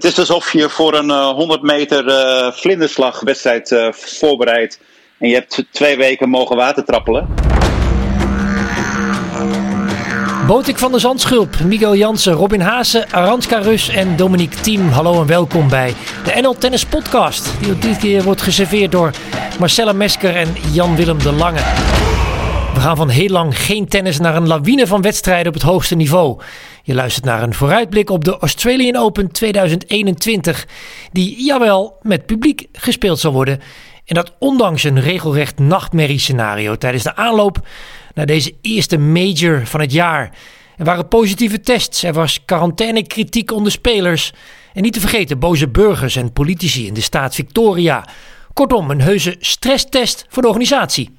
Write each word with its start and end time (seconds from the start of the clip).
Het 0.00 0.10
is 0.10 0.18
alsof 0.18 0.52
je 0.52 0.68
voor 0.68 0.94
een 0.94 1.10
100 1.10 1.62
meter 1.62 2.04
vlinderslagwedstrijd 2.54 3.76
voorbereidt. 3.90 4.80
En 5.18 5.28
je 5.28 5.34
hebt 5.34 5.64
twee 5.70 5.96
weken 5.96 6.28
mogen 6.28 6.56
watertrappelen. 6.56 7.28
Botik 10.46 10.78
van 10.78 10.90
der 10.90 11.00
Zandschulp, 11.00 11.60
Miguel 11.64 11.96
Jansen, 11.96 12.32
Robin 12.32 12.60
Haase, 12.60 13.06
Aranska 13.10 13.58
Rus 13.58 13.88
en 13.88 14.16
Dominique 14.16 14.60
Thiem. 14.60 14.88
Hallo 14.88 15.20
en 15.20 15.26
welkom 15.26 15.68
bij 15.68 15.94
de 16.24 16.40
NL 16.40 16.54
Tennis 16.58 16.84
Podcast. 16.84 17.50
Die 17.60 17.78
dit 17.78 17.98
keer 17.98 18.22
wordt 18.22 18.42
geserveerd 18.42 18.92
door 18.92 19.10
Marcella 19.58 19.92
Mesker 19.92 20.36
en 20.36 20.54
Jan-Willem 20.72 21.18
de 21.22 21.32
Lange. 21.32 21.62
We 22.74 22.80
gaan 22.80 22.96
van 22.96 23.08
heel 23.08 23.28
lang 23.28 23.58
geen 23.58 23.88
tennis 23.88 24.18
naar 24.18 24.36
een 24.36 24.46
lawine 24.46 24.86
van 24.86 25.02
wedstrijden 25.02 25.46
op 25.46 25.54
het 25.54 25.62
hoogste 25.62 25.94
niveau. 25.94 26.40
Je 26.82 26.94
luistert 26.94 27.24
naar 27.24 27.42
een 27.42 27.54
vooruitblik 27.54 28.10
op 28.10 28.24
de 28.24 28.38
Australian 28.38 28.96
Open 28.96 29.32
2021, 29.32 30.66
die 31.12 31.44
jawel 31.44 31.98
met 32.02 32.26
publiek 32.26 32.66
gespeeld 32.72 33.18
zal 33.18 33.32
worden. 33.32 33.60
En 34.04 34.14
dat 34.14 34.34
ondanks 34.38 34.84
een 34.84 35.00
regelrecht 35.00 35.58
nachtmerriescenario 35.58 36.76
tijdens 36.76 37.02
de 37.02 37.16
aanloop 37.16 37.68
naar 38.14 38.26
deze 38.26 38.54
eerste 38.60 38.98
major 38.98 39.66
van 39.66 39.80
het 39.80 39.92
jaar. 39.92 40.34
Er 40.76 40.84
waren 40.84 41.08
positieve 41.08 41.60
tests, 41.60 42.02
er 42.02 42.12
was 42.12 42.44
quarantainekritiek 42.44 43.52
onder 43.52 43.72
spelers. 43.72 44.32
En 44.72 44.82
niet 44.82 44.92
te 44.92 45.00
vergeten 45.00 45.38
boze 45.38 45.68
burgers 45.68 46.16
en 46.16 46.32
politici 46.32 46.86
in 46.86 46.94
de 46.94 47.00
staat 47.00 47.34
Victoria. 47.34 48.08
Kortom, 48.52 48.90
een 48.90 49.00
heuse 49.00 49.36
stresstest 49.38 50.26
voor 50.28 50.42
de 50.42 50.48
organisatie. 50.48 51.10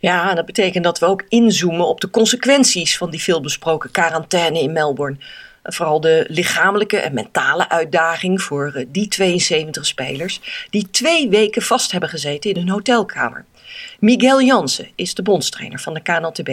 Ja, 0.00 0.34
dat 0.34 0.46
betekent 0.46 0.84
dat 0.84 0.98
we 0.98 1.06
ook 1.06 1.24
inzoomen 1.28 1.86
op 1.86 2.00
de 2.00 2.10
consequenties 2.10 2.96
van 2.96 3.10
die 3.10 3.22
veelbesproken 3.22 3.90
quarantaine 3.90 4.60
in 4.60 4.72
Melbourne. 4.72 5.16
Vooral 5.62 6.00
de 6.00 6.24
lichamelijke 6.28 6.96
en 6.96 7.14
mentale 7.14 7.68
uitdaging 7.68 8.42
voor 8.42 8.72
eh, 8.74 8.86
die 8.88 9.08
72 9.08 9.86
spelers 9.86 10.40
die 10.70 10.90
twee 10.90 11.28
weken 11.28 11.62
vast 11.62 11.92
hebben 11.92 12.08
gezeten 12.08 12.50
in 12.50 12.56
hun 12.56 12.68
hotelkamer. 12.68 13.44
Miguel 13.98 14.42
Jansen 14.42 14.88
is 14.94 15.14
de 15.14 15.22
bondstrainer 15.22 15.80
van 15.80 15.94
de 15.94 16.02
KNLTB 16.02 16.48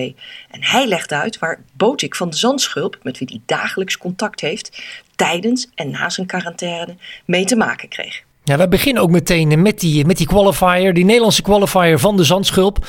en 0.52 0.64
hij 0.64 0.88
legt 0.88 1.12
uit 1.12 1.40
waar 1.40 1.64
Botik 1.74 2.16
van 2.16 2.30
de 2.30 2.38
Zandschulp, 2.38 2.98
met 3.04 3.18
wie 3.18 3.28
hij 3.32 3.42
dagelijks 3.46 3.98
contact 3.98 4.42
heeft, 4.42 4.84
tijdens 5.16 5.70
en 5.76 5.90
na 5.90 6.10
zijn 6.10 6.28
quarantaine 6.28 6.96
mee 7.26 7.46
te 7.46 7.56
maken 7.56 7.90
kreeg. 7.90 8.26
Ja, 8.48 8.58
we 8.58 8.68
beginnen 8.68 9.04
ook 9.04 9.10
meteen 9.10 9.62
met 9.62 9.80
die, 9.80 10.06
met 10.06 10.18
die 10.18 10.28
qualifier, 10.28 10.94
die 10.94 11.06
Nederlandse 11.06 11.42
qualifier 11.42 12.00
van 12.00 12.18
de 12.18 12.24
Zandschulp. 12.24 12.88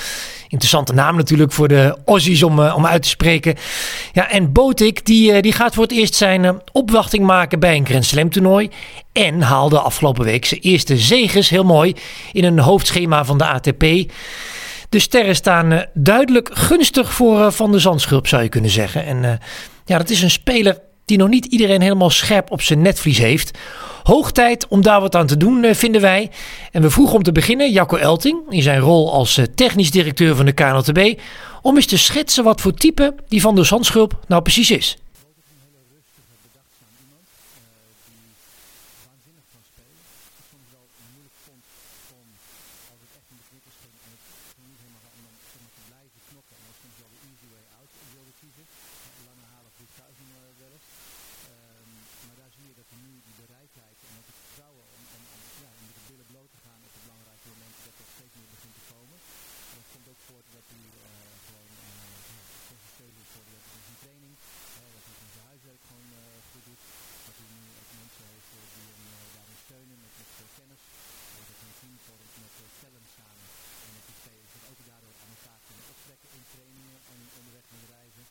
Interessante 0.49 0.93
naam 0.93 1.17
natuurlijk 1.17 1.53
voor 1.53 1.69
de 1.69 1.97
Aussies 2.05 2.43
om, 2.43 2.59
uh, 2.59 2.77
om 2.77 2.87
uit 2.87 3.03
te 3.03 3.09
spreken. 3.09 3.55
Ja, 4.13 4.31
en 4.31 4.53
Botik 4.53 5.07
die, 5.07 5.33
uh, 5.33 5.41
die 5.41 5.53
gaat 5.53 5.75
voor 5.75 5.83
het 5.83 5.93
eerst 5.93 6.15
zijn 6.15 6.45
uh, 6.45 6.51
opwachting 6.73 7.27
maken 7.27 7.61
bij 7.61 7.77
een 7.77 7.87
Grand 7.87 8.05
Slam 8.05 8.31
toernooi. 8.31 8.71
En 9.13 9.41
haalde 9.41 9.81
afgelopen 9.81 10.25
week 10.25 10.45
zijn 10.45 10.61
eerste 10.61 10.97
zeges, 10.97 11.49
heel 11.49 11.65
mooi, 11.65 11.95
in 12.33 12.45
een 12.45 12.59
hoofdschema 12.59 13.25
van 13.25 13.39
de 13.39 13.47
ATP. 13.47 13.83
De 14.89 14.99
sterren 14.99 15.37
staan 15.37 15.85
duidelijk 15.95 16.51
gunstig 16.53 17.13
voor 17.13 17.53
Van 17.53 17.73
de 17.73 17.79
Zandschulp, 17.79 18.27
zou 18.27 18.43
je 18.43 18.49
kunnen 18.49 18.71
zeggen. 18.71 19.05
En 19.05 19.41
ja, 19.85 19.99
dat 19.99 20.11
is 20.11 20.23
een 20.23 20.31
speler 20.31 20.79
die 21.09 21.19
nog 21.19 21.29
niet 21.29 21.45
iedereen 21.45 21.81
helemaal 21.81 22.11
scherp 22.11 22.51
op 22.51 22.63
zijn 22.63 22.83
netvlies 22.83 23.19
heeft. 23.19 23.59
Hoog 24.03 24.33
tijd 24.33 24.67
om 24.69 24.83
daar 24.83 25.01
wat 25.01 25.15
aan 25.15 25.27
te 25.27 25.37
doen, 25.37 25.65
eh, 25.65 25.75
vinden 25.75 26.01
wij. 26.01 26.31
En 26.73 26.83
we 26.83 26.91
vroegen 26.91 27.17
om 27.17 27.23
te 27.23 27.33
beginnen 27.33 27.73
Jacco 27.73 27.97
Elting, 27.97 28.41
in 28.49 28.63
zijn 28.63 28.81
rol 28.81 29.13
als 29.13 29.37
eh, 29.37 29.45
technisch 29.55 29.91
directeur 29.91 30.37
van 30.37 30.45
de 30.45 30.53
KNLTB, 30.53 31.21
om 31.63 31.77
eens 31.77 31.87
te 31.87 31.99
schetsen 31.99 32.45
wat 32.45 32.61
voor 32.61 32.75
type 32.75 33.15
die 33.29 33.41
van 33.41 33.55
de 33.55 33.65
Zandschulp 33.65 34.19
nou 34.27 34.43
precies 34.43 34.71
is. 34.71 34.97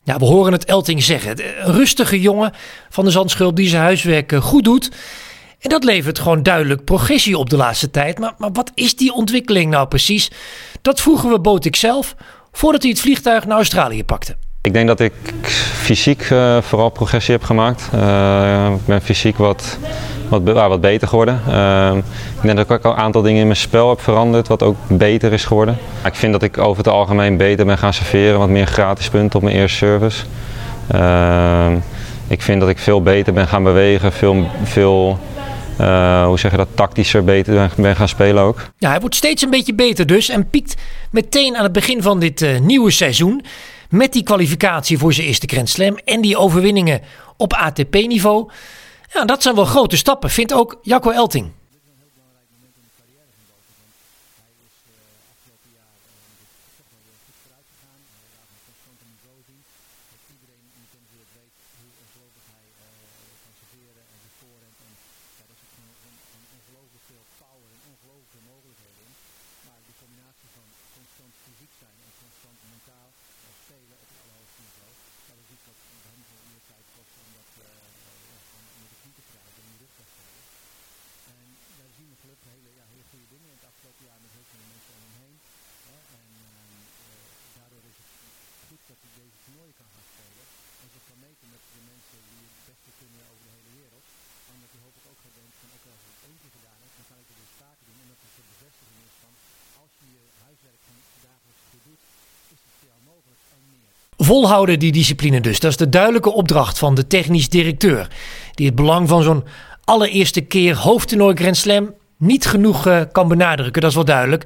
Ja, 0.08 0.18
we 0.18 0.24
horen 0.24 0.52
het 0.52 0.64
Elting 0.64 1.02
zeggen. 1.02 1.30
Een 1.66 1.72
rustige 1.72 2.20
jongen 2.20 2.52
van 2.88 3.04
de 3.04 3.10
Zandschulp 3.10 3.56
die 3.56 3.68
zijn 3.68 3.82
huiswerk 3.82 4.32
eh, 4.32 4.40
goed 4.40 4.64
doet. 4.64 4.90
En 5.60 5.68
dat 5.68 5.84
levert 5.84 6.18
gewoon 6.18 6.42
duidelijk 6.42 6.84
progressie 6.84 7.38
op 7.38 7.50
de 7.50 7.56
laatste 7.56 7.90
tijd. 7.90 8.18
Maar, 8.18 8.32
maar 8.38 8.52
wat 8.52 8.70
is 8.74 8.96
die 8.96 9.12
ontwikkeling 9.12 9.70
nou 9.70 9.88
precies? 9.88 10.30
Dat 10.82 11.00
vroegen 11.00 11.30
we 11.30 11.40
Botik 11.40 11.76
zelf 11.76 12.14
voordat 12.52 12.82
hij 12.82 12.90
het 12.90 13.00
vliegtuig 13.00 13.46
naar 13.46 13.56
Australië 13.56 14.04
pakte. 14.04 14.36
Ik 14.62 14.72
denk 14.72 14.86
dat 14.86 15.00
ik 15.00 15.12
fysiek 15.82 16.30
uh, 16.30 16.62
vooral 16.62 16.90
progressie 16.90 17.34
heb 17.34 17.42
gemaakt. 17.42 17.88
Uh, 17.94 18.72
ik 18.74 18.86
ben 18.86 19.02
fysiek 19.02 19.36
wat 19.36 19.78
wat, 20.28 20.42
wat 20.42 20.80
beter 20.80 21.08
geworden. 21.08 21.40
Uh, 21.48 21.92
ik 22.36 22.42
denk 22.42 22.56
dat 22.56 22.64
ik 22.64 22.70
ook 22.70 22.84
al 22.84 22.92
een 22.92 22.98
aantal 22.98 23.22
dingen 23.22 23.40
in 23.40 23.46
mijn 23.46 23.58
spel 23.58 23.88
heb 23.88 24.00
veranderd, 24.00 24.48
wat 24.48 24.62
ook 24.62 24.76
beter 24.86 25.32
is 25.32 25.44
geworden. 25.44 25.78
Ik 26.04 26.14
vind 26.14 26.32
dat 26.32 26.42
ik 26.42 26.58
over 26.58 26.84
het 26.84 26.92
algemeen 26.92 27.36
beter 27.36 27.66
ben 27.66 27.78
gaan 27.78 27.92
serveren, 27.92 28.38
wat 28.38 28.48
meer 28.48 28.66
gratis 28.66 29.08
punten 29.08 29.38
op 29.38 29.44
mijn 29.44 29.56
eerste 29.56 29.76
service. 29.76 30.24
Uh, 30.94 31.72
ik 32.28 32.42
vind 32.42 32.60
dat 32.60 32.68
ik 32.68 32.78
veel 32.78 33.02
beter 33.02 33.32
ben 33.32 33.48
gaan 33.48 33.62
bewegen, 33.62 34.12
veel, 34.12 34.46
veel 34.62 35.18
uh, 35.80 36.24
hoe 36.24 36.38
zeg 36.38 36.50
je 36.50 36.56
dat, 36.56 36.68
tactischer 36.74 37.24
beter 37.24 37.70
ben 37.76 37.96
gaan 37.96 38.08
spelen 38.08 38.42
ook. 38.42 38.62
Ja, 38.78 38.90
hij 38.90 39.00
wordt 39.00 39.14
steeds 39.14 39.42
een 39.42 39.50
beetje 39.50 39.74
beter 39.74 40.06
dus 40.06 40.28
en 40.28 40.48
piekt 40.50 40.74
meteen 41.10 41.56
aan 41.56 41.62
het 41.62 41.72
begin 41.72 42.02
van 42.02 42.20
dit 42.20 42.40
uh, 42.40 42.58
nieuwe 42.58 42.90
seizoen. 42.90 43.44
Met 43.90 44.12
die 44.12 44.22
kwalificatie 44.22 44.98
voor 44.98 45.12
zijn 45.12 45.26
eerste 45.26 45.46
Grand 45.46 45.68
Slam 45.68 45.98
en 46.04 46.20
die 46.20 46.36
overwinningen 46.36 47.00
op 47.36 47.52
ATP-niveau. 47.52 48.50
Ja, 49.12 49.24
dat 49.24 49.42
zijn 49.42 49.54
wel 49.54 49.64
grote 49.64 49.96
stappen, 49.96 50.30
vindt 50.30 50.52
ook 50.52 50.78
Jacco 50.82 51.10
Elting. 51.10 51.52
Volhouden 104.28 104.78
die 104.78 104.92
discipline 104.92 105.40
dus. 105.40 105.60
Dat 105.60 105.70
is 105.70 105.76
de 105.76 105.88
duidelijke 105.88 106.32
opdracht 106.32 106.78
van 106.78 106.94
de 106.94 107.06
technisch 107.06 107.48
directeur. 107.48 108.08
Die 108.54 108.66
het 108.66 108.74
belang 108.74 109.08
van 109.08 109.22
zo'n 109.22 109.44
allereerste 109.84 110.40
keer 110.40 110.76
hoofdtoernooi 110.76 111.34
Grand 111.34 111.56
Slam 111.56 111.94
niet 112.16 112.46
genoeg 112.46 112.86
uh, 112.86 113.00
kan 113.12 113.28
benadrukken. 113.28 113.80
Dat 113.80 113.90
is 113.90 113.96
wel 113.96 114.04
duidelijk. 114.04 114.44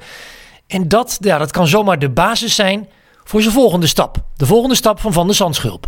En 0.67 0.88
dat, 0.88 1.19
ja, 1.20 1.38
dat 1.38 1.50
kan 1.50 1.67
zomaar 1.67 1.99
de 1.99 2.11
basis 2.11 2.55
zijn 2.55 2.88
voor 3.25 3.43
zijn 3.43 3.55
volgende 3.55 3.87
stap. 3.87 4.17
De 4.37 4.46
volgende 4.46 4.75
stap 4.75 5.00
van 5.00 5.12
Van 5.12 5.26
der 5.26 5.37
Zandschulp. 5.37 5.87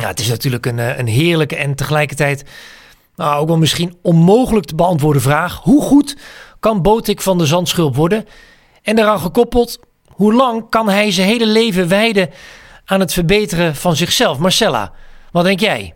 Ja, 0.00 0.08
het 0.08 0.20
is 0.20 0.28
natuurlijk 0.28 0.66
een, 0.66 0.98
een 0.98 1.06
heerlijke 1.06 1.56
en 1.56 1.74
tegelijkertijd 1.74 2.44
nou, 3.16 3.40
ook 3.40 3.48
wel 3.48 3.58
misschien 3.58 3.98
onmogelijk 4.02 4.66
te 4.66 4.74
beantwoorden 4.74 5.22
vraag. 5.22 5.60
Hoe 5.62 5.82
goed 5.82 6.16
kan 6.60 6.82
Botik 6.82 7.22
van 7.22 7.38
de 7.38 7.46
Zandschulp 7.46 7.96
worden? 7.96 8.26
En 8.82 8.96
daaraan 8.96 9.20
gekoppeld, 9.20 9.78
hoe 10.06 10.32
lang 10.32 10.70
kan 10.70 10.88
hij 10.88 11.10
zijn 11.10 11.28
hele 11.28 11.46
leven 11.46 11.88
wijden 11.88 12.30
aan 12.84 13.00
het 13.00 13.12
verbeteren 13.12 13.74
van 13.74 13.96
zichzelf? 13.96 14.38
Marcella, 14.38 14.92
wat 15.32 15.44
denk 15.44 15.60
jij? 15.60 15.94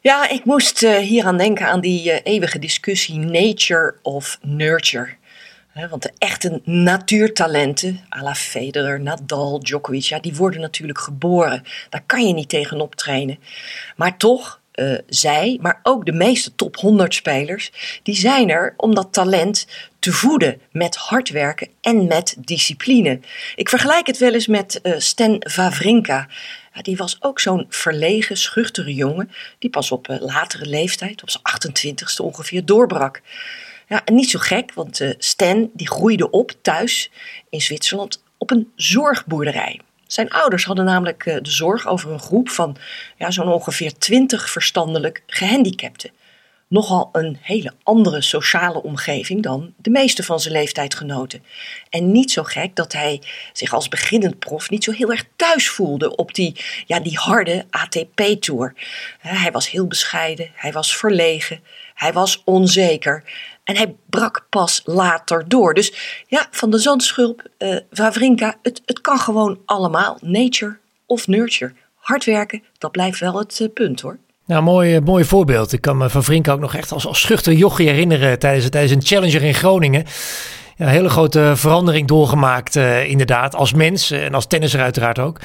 Ja, 0.00 0.28
ik 0.28 0.44
moest 0.44 0.82
uh, 0.82 0.96
hier 0.96 1.24
aan 1.24 1.36
denken 1.36 1.66
aan 1.66 1.80
die 1.80 2.04
uh, 2.04 2.18
eeuwige 2.22 2.58
discussie 2.58 3.18
nature 3.18 3.98
of 4.02 4.38
nurture. 4.42 5.16
Want 5.72 6.02
de 6.02 6.12
echte 6.18 6.60
natuurtalenten, 6.64 8.00
à 8.16 8.22
la 8.22 8.34
Federer, 8.34 9.00
Nadal, 9.00 9.60
Djokovic, 9.60 10.02
ja, 10.02 10.18
die 10.18 10.34
worden 10.34 10.60
natuurlijk 10.60 10.98
geboren. 10.98 11.62
Daar 11.90 12.02
kan 12.06 12.26
je 12.26 12.34
niet 12.34 12.48
tegen 12.48 12.80
optrainen. 12.80 13.38
Maar 13.96 14.16
toch, 14.16 14.60
uh, 14.74 14.98
zij, 15.08 15.58
maar 15.60 15.80
ook 15.82 16.06
de 16.06 16.12
meeste 16.12 16.54
top 16.54 16.76
100 16.76 17.14
spelers, 17.14 17.72
die 18.02 18.16
zijn 18.16 18.50
er 18.50 18.74
om 18.76 18.94
dat 18.94 19.12
talent 19.12 19.66
te 19.98 20.12
voeden 20.12 20.60
met 20.72 20.96
hard 20.96 21.30
werken 21.30 21.68
en 21.80 22.06
met 22.06 22.36
discipline. 22.38 23.20
Ik 23.54 23.68
vergelijk 23.68 24.06
het 24.06 24.18
wel 24.18 24.32
eens 24.32 24.46
met 24.46 24.80
uh, 24.82 24.94
Stan 24.98 25.42
Wawrinka. 25.56 26.28
Ja, 26.74 26.82
die 26.82 26.96
was 26.96 27.16
ook 27.20 27.40
zo'n 27.40 27.66
verlegen, 27.68 28.36
schuchtere 28.36 28.94
jongen 28.94 29.30
die 29.58 29.70
pas 29.70 29.90
op 29.90 30.08
uh, 30.08 30.20
latere 30.20 30.66
leeftijd, 30.66 31.22
op 31.22 31.30
zijn 31.30 31.42
28ste 31.42 32.24
ongeveer, 32.24 32.64
doorbrak. 32.64 33.20
Ja, 33.88 34.04
en 34.04 34.14
niet 34.14 34.30
zo 34.30 34.38
gek, 34.38 34.72
want 34.74 35.14
Stan 35.18 35.70
die 35.72 35.88
groeide 35.88 36.30
op 36.30 36.52
thuis 36.62 37.10
in 37.50 37.60
Zwitserland 37.60 38.22
op 38.38 38.50
een 38.50 38.72
zorgboerderij. 38.76 39.80
Zijn 40.08 40.30
ouders 40.30 40.64
hadden 40.64 40.84
namelijk 40.84 41.26
eh, 41.26 41.36
de 41.42 41.50
zorg 41.50 41.86
over 41.86 42.10
een 42.10 42.20
groep 42.20 42.48
van 42.48 42.76
ja, 43.16 43.30
zo'n 43.30 43.48
ongeveer 43.48 43.98
twintig 43.98 44.50
verstandelijk 44.50 45.22
gehandicapten. 45.26 46.10
Nogal 46.68 47.08
een 47.12 47.38
hele 47.40 47.72
andere 47.82 48.20
sociale 48.20 48.82
omgeving 48.82 49.42
dan 49.42 49.74
de 49.76 49.90
meeste 49.90 50.22
van 50.22 50.40
zijn 50.40 50.54
leeftijdgenoten. 50.54 51.44
En 51.90 52.12
niet 52.12 52.30
zo 52.30 52.42
gek 52.42 52.76
dat 52.76 52.92
hij 52.92 53.22
zich 53.52 53.74
als 53.74 53.88
beginnend 53.88 54.38
prof 54.38 54.70
niet 54.70 54.84
zo 54.84 54.92
heel 54.92 55.10
erg 55.10 55.24
thuis 55.36 55.68
voelde 55.68 56.16
op 56.16 56.34
die, 56.34 56.64
ja, 56.86 57.00
die 57.00 57.18
harde 57.18 57.64
ATP-tour. 57.70 58.74
Hij 59.18 59.52
was 59.52 59.70
heel 59.70 59.86
bescheiden, 59.86 60.50
hij 60.54 60.72
was 60.72 60.96
verlegen, 60.96 61.60
hij 61.98 62.12
was 62.12 62.42
onzeker. 62.44 63.22
En 63.64 63.76
hij 63.76 63.94
brak 64.06 64.46
pas 64.48 64.82
later 64.84 65.44
door. 65.48 65.74
Dus 65.74 65.92
ja, 66.26 66.46
van 66.50 66.70
de 66.70 66.78
zandschulp, 66.78 67.42
uh, 67.58 67.76
Wawrinka, 67.90 68.54
het, 68.62 68.82
het 68.86 69.00
kan 69.00 69.18
gewoon 69.18 69.58
allemaal. 69.64 70.18
Nature 70.20 70.76
of 71.06 71.26
nurture. 71.26 71.72
Hard 71.94 72.24
werken, 72.24 72.62
dat 72.78 72.90
blijft 72.90 73.20
wel 73.20 73.38
het 73.38 73.60
uh, 73.60 73.68
punt 73.74 74.00
hoor. 74.00 74.18
Nou, 74.46 74.62
mooi, 74.62 74.96
uh, 74.96 75.02
mooi 75.02 75.24
voorbeeld. 75.24 75.72
Ik 75.72 75.80
kan 75.80 75.96
me 75.96 76.10
van 76.10 76.24
Vrinka 76.24 76.52
ook 76.52 76.60
nog 76.60 76.74
echt 76.74 76.92
als, 76.92 77.06
als 77.06 77.20
schuchter 77.20 77.52
jochie 77.52 77.88
herinneren 77.88 78.38
tijdens, 78.38 78.68
tijdens 78.68 78.92
een 78.92 79.06
challenger 79.06 79.42
in 79.42 79.54
Groningen. 79.54 80.04
Ja, 80.76 80.86
hele 80.86 81.08
grote 81.08 81.52
verandering 81.56 82.08
doorgemaakt, 82.08 82.76
uh, 82.76 83.08
inderdaad, 83.08 83.54
als 83.54 83.72
mens 83.72 84.10
en 84.10 84.34
als 84.34 84.46
tennisser 84.46 84.80
uiteraard 84.80 85.18
ook. 85.18 85.40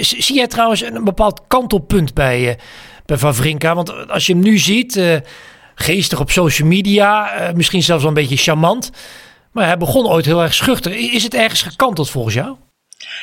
zie 0.00 0.34
jij 0.34 0.46
trouwens 0.46 0.82
een, 0.82 1.04
bepaald 1.04 1.40
kantelpunt 1.46 2.14
bij, 2.14 2.58
bij 3.06 3.16
Van 3.16 3.34
Vrinka? 3.34 3.74
Want 3.74 4.08
als 4.08 4.26
je 4.26 4.32
hem 4.32 4.42
nu 4.42 4.58
ziet 4.58 5.00
geestig 5.78 6.20
op 6.20 6.30
social 6.30 6.68
media. 6.68 7.40
Uh, 7.48 7.54
misschien 7.54 7.82
zelfs 7.82 8.02
wel 8.02 8.12
een 8.12 8.18
beetje 8.18 8.36
charmant. 8.36 8.90
Maar 9.52 9.66
hij 9.66 9.76
begon 9.76 10.06
ooit 10.06 10.24
heel 10.24 10.42
erg 10.42 10.54
schuchter. 10.54 10.92
Is 11.14 11.22
het 11.22 11.34
ergens 11.34 11.62
gekanteld 11.62 12.10
volgens 12.10 12.34
jou? 12.34 12.56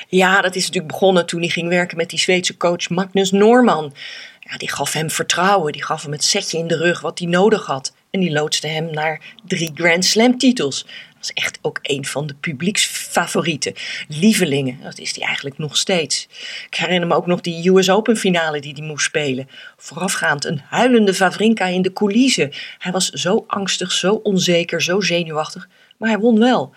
Ja, 0.07 0.41
dat 0.41 0.55
is 0.55 0.65
natuurlijk 0.65 0.94
begonnen 0.94 1.25
toen 1.25 1.39
hij 1.39 1.50
ging 1.50 1.69
werken 1.69 1.97
met 1.97 2.09
die 2.09 2.19
Zweedse 2.19 2.57
coach 2.57 2.89
Magnus 2.89 3.31
Norman. 3.31 3.94
Ja, 4.39 4.57
die 4.57 4.71
gaf 4.71 4.94
hem 4.94 5.09
vertrouwen, 5.09 5.71
die 5.71 5.83
gaf 5.83 6.03
hem 6.03 6.11
het 6.11 6.23
setje 6.23 6.57
in 6.57 6.67
de 6.67 6.77
rug 6.77 7.01
wat 7.01 7.19
hij 7.19 7.27
nodig 7.27 7.65
had. 7.65 7.92
En 8.13 8.19
die 8.19 8.31
loodste 8.31 8.68
hem 8.68 8.92
naar 8.92 9.21
drie 9.45 9.71
Grand 9.74 10.06
Slam 10.06 10.38
titels 10.38 10.86
is 11.21 11.31
echt 11.33 11.60
ook 11.62 11.80
een 11.81 12.06
van 12.06 12.27
de 12.27 12.33
publieksfavorieten. 12.33 13.74
Lievelingen, 14.07 14.80
dat 14.83 15.00
is 15.00 15.15
hij 15.15 15.25
eigenlijk 15.25 15.57
nog 15.57 15.77
steeds. 15.77 16.27
Ik 16.68 16.75
herinner 16.75 17.07
me 17.07 17.15
ook 17.15 17.25
nog 17.25 17.42
die 17.42 17.69
US 17.69 17.89
Open 17.89 18.18
finale 18.18 18.62
die 18.62 18.74
hij 18.74 18.86
moest 18.86 19.06
spelen. 19.06 19.50
Voorafgaand 19.77 20.45
een 20.45 20.62
huilende 20.69 21.13
Favrinka 21.13 21.65
in 21.65 21.81
de 21.81 21.94
coulissen. 21.94 22.51
Hij 22.77 22.92
was 22.92 23.10
zo 23.10 23.44
angstig, 23.48 23.92
zo 23.92 24.13
onzeker, 24.13 24.81
zo 24.81 25.01
zenuwachtig. 25.01 25.68
Hij 26.07 26.19
won 26.19 26.39
wel. 26.39 26.73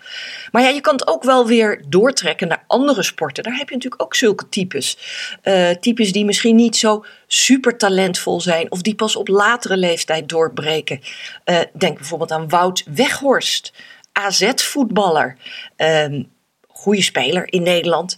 Maar 0.51 0.61
ja, 0.61 0.69
je 0.69 0.81
kan 0.81 0.93
het 0.93 1.07
ook 1.07 1.23
wel 1.23 1.47
weer 1.47 1.83
doortrekken 1.87 2.47
naar 2.47 2.63
andere 2.67 3.03
sporten. 3.03 3.43
Daar 3.43 3.57
heb 3.57 3.69
je 3.69 3.75
natuurlijk 3.75 4.01
ook 4.01 4.15
zulke 4.15 4.49
types. 4.49 4.97
Uh, 5.43 5.69
types 5.69 6.11
die 6.11 6.25
misschien 6.25 6.55
niet 6.55 6.75
zo 6.75 7.05
super 7.27 7.77
talentvol 7.77 8.41
zijn. 8.41 8.71
Of 8.71 8.81
die 8.81 8.95
pas 8.95 9.15
op 9.15 9.27
latere 9.27 9.77
leeftijd 9.77 10.29
doorbreken. 10.29 10.99
Uh, 11.45 11.59
denk 11.73 11.97
bijvoorbeeld 11.97 12.31
aan 12.31 12.49
Wout 12.49 12.83
Weghorst. 12.93 13.73
AZ-voetballer. 14.11 15.37
Um, 15.77 16.35
goede 16.67 17.01
speler 17.01 17.53
in 17.53 17.63
Nederland, 17.63 18.17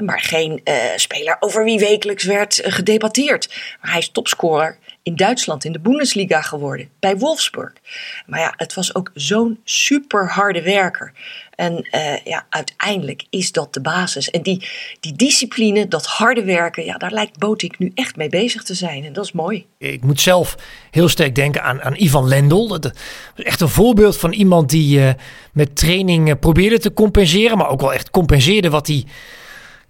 maar 0.00 0.20
geen 0.20 0.62
speler 0.96 1.36
over 1.40 1.64
wie 1.64 1.78
wekelijks 1.78 2.24
werd 2.24 2.60
gedebatteerd. 2.64 3.48
Maar 3.80 3.90
hij 3.90 4.00
is 4.00 4.08
topscorer 4.08 4.78
in 5.06 5.16
Duitsland 5.16 5.64
in 5.64 5.72
de 5.72 5.78
Bundesliga 5.78 6.40
geworden, 6.40 6.88
bij 6.98 7.16
Wolfsburg. 7.16 7.72
Maar 8.26 8.40
ja, 8.40 8.54
het 8.56 8.74
was 8.74 8.94
ook 8.94 9.10
zo'n 9.14 9.60
super 9.64 10.30
harde 10.30 10.62
werker. 10.62 11.12
En 11.54 11.88
uh, 11.92 12.24
ja, 12.24 12.46
uiteindelijk 12.50 13.24
is 13.30 13.52
dat 13.52 13.74
de 13.74 13.80
basis. 13.80 14.30
En 14.30 14.42
die, 14.42 14.68
die 15.00 15.12
discipline, 15.12 15.88
dat 15.88 16.06
harde 16.06 16.44
werken, 16.44 16.84
ja, 16.84 16.96
daar 16.96 17.10
lijkt 17.10 17.38
Botik 17.38 17.78
nu 17.78 17.92
echt 17.94 18.16
mee 18.16 18.28
bezig 18.28 18.62
te 18.62 18.74
zijn. 18.74 19.04
En 19.04 19.12
dat 19.12 19.24
is 19.24 19.32
mooi. 19.32 19.66
Ik 19.78 20.02
moet 20.02 20.20
zelf 20.20 20.56
heel 20.90 21.08
sterk 21.08 21.34
denken 21.34 21.62
aan, 21.62 21.82
aan 21.82 21.96
Ivan 21.96 22.28
Lendl. 22.28 22.66
Dat 22.66 22.84
is 23.36 23.44
echt 23.44 23.60
een 23.60 23.68
voorbeeld 23.68 24.16
van 24.16 24.32
iemand 24.32 24.70
die 24.70 24.98
uh, 24.98 25.10
met 25.52 25.76
training 25.76 26.28
uh, 26.28 26.34
probeerde 26.40 26.78
te 26.78 26.92
compenseren. 26.92 27.58
Maar 27.58 27.68
ook 27.68 27.80
wel 27.80 27.92
echt 27.92 28.10
compenseerde 28.10 28.70
wat 28.70 28.86
hij 28.86 29.04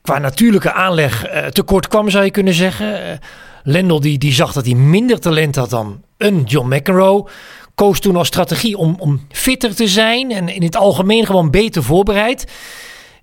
qua 0.02 0.18
natuurlijke 0.18 0.72
aanleg 0.72 1.24
tekort 1.50 1.88
kwam, 1.88 2.10
zou 2.10 2.24
je 2.24 2.30
kunnen 2.30 2.54
zeggen. 2.54 3.20
Lendl 3.68 4.00
die, 4.00 4.18
die 4.18 4.32
zag 4.32 4.52
dat 4.52 4.64
hij 4.64 4.74
minder 4.74 5.20
talent 5.20 5.56
had 5.56 5.70
dan 5.70 6.02
een 6.16 6.42
John 6.44 6.74
McEnroe 6.74 7.28
koos 7.74 8.00
toen 8.00 8.16
als 8.16 8.26
strategie 8.26 8.76
om, 8.76 8.96
om 8.98 9.26
fitter 9.28 9.74
te 9.74 9.88
zijn 9.88 10.30
en 10.30 10.48
in 10.48 10.62
het 10.62 10.76
algemeen 10.76 11.26
gewoon 11.26 11.50
beter 11.50 11.82
voorbereid. 11.82 12.52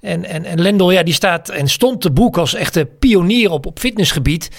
En, 0.02 0.26
en, 0.26 0.46
en 0.46 0.62
Lendl, 0.62 0.90
ja, 0.90 1.04
die 1.04 1.14
staat 1.14 1.50
en 1.50 1.68
stond 1.68 2.02
te 2.02 2.12
boek 2.12 2.38
als 2.38 2.54
echte 2.54 2.86
pionier 3.00 3.52
op, 3.52 3.66
op 3.66 3.80
fitnessgebied. 3.80 4.50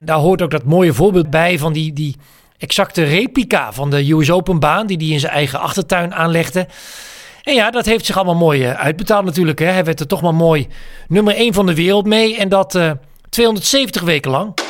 Daar 0.00 0.18
hoort 0.18 0.42
ook 0.42 0.50
dat 0.50 0.64
mooie 0.64 0.92
voorbeeld 0.92 1.30
bij 1.30 1.58
van 1.58 1.72
die, 1.72 1.92
die 1.92 2.16
exacte 2.58 3.02
replica 3.02 3.72
van 3.72 3.90
de 3.90 4.12
US 4.12 4.30
Open 4.30 4.58
baan, 4.58 4.86
die 4.86 4.96
hij 4.96 5.06
in 5.06 5.20
zijn 5.20 5.32
eigen 5.32 5.60
achtertuin 5.60 6.14
aanlegde. 6.14 6.66
En 7.42 7.54
ja, 7.54 7.70
dat 7.70 7.86
heeft 7.86 8.06
zich 8.06 8.16
allemaal 8.16 8.34
mooi 8.34 8.64
eh, 8.64 8.72
uitbetaald 8.72 9.24
natuurlijk. 9.24 9.58
Hè. 9.58 9.66
Hij 9.66 9.84
werd 9.84 10.00
er 10.00 10.06
toch 10.06 10.22
maar 10.22 10.34
mooi 10.34 10.66
nummer 11.08 11.34
1 11.34 11.54
van 11.54 11.66
de 11.66 11.74
wereld 11.74 12.06
mee. 12.06 12.36
En 12.36 12.48
dat 12.48 12.74
uh, 12.74 12.90
eh, 12.90 12.96
270 13.28 14.02
weken 14.02 14.30
lang. 14.30 14.69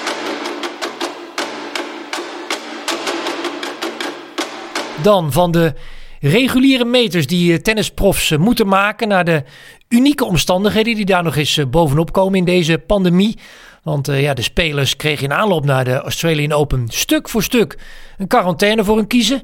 Dan 5.02 5.32
van 5.32 5.50
de 5.50 5.74
reguliere 6.20 6.84
meters 6.84 7.26
die 7.26 7.52
eh, 7.52 7.58
tennisprofs 7.58 8.30
eh, 8.30 8.38
moeten 8.38 8.66
maken 8.66 9.08
naar 9.08 9.24
de 9.24 9.42
unieke 9.88 10.24
omstandigheden 10.24 10.94
die 10.94 11.04
daar 11.04 11.22
nog 11.22 11.36
eens 11.36 11.56
eh, 11.56 11.66
bovenop 11.66 12.12
komen 12.12 12.38
in 12.38 12.44
deze 12.44 12.78
pandemie. 12.78 13.38
Want 13.82 14.06
ja, 14.06 14.34
de 14.34 14.42
spelers 14.42 14.96
kregen 14.96 15.24
in 15.24 15.32
aanloop 15.32 15.64
naar 15.64 15.84
de 15.84 16.00
Australian 16.00 16.52
Open 16.52 16.84
stuk 16.88 17.28
voor 17.28 17.42
stuk 17.42 17.78
een 18.18 18.26
quarantaine 18.26 18.84
voor 18.84 18.96
hun 18.96 19.06
kiezen. 19.06 19.42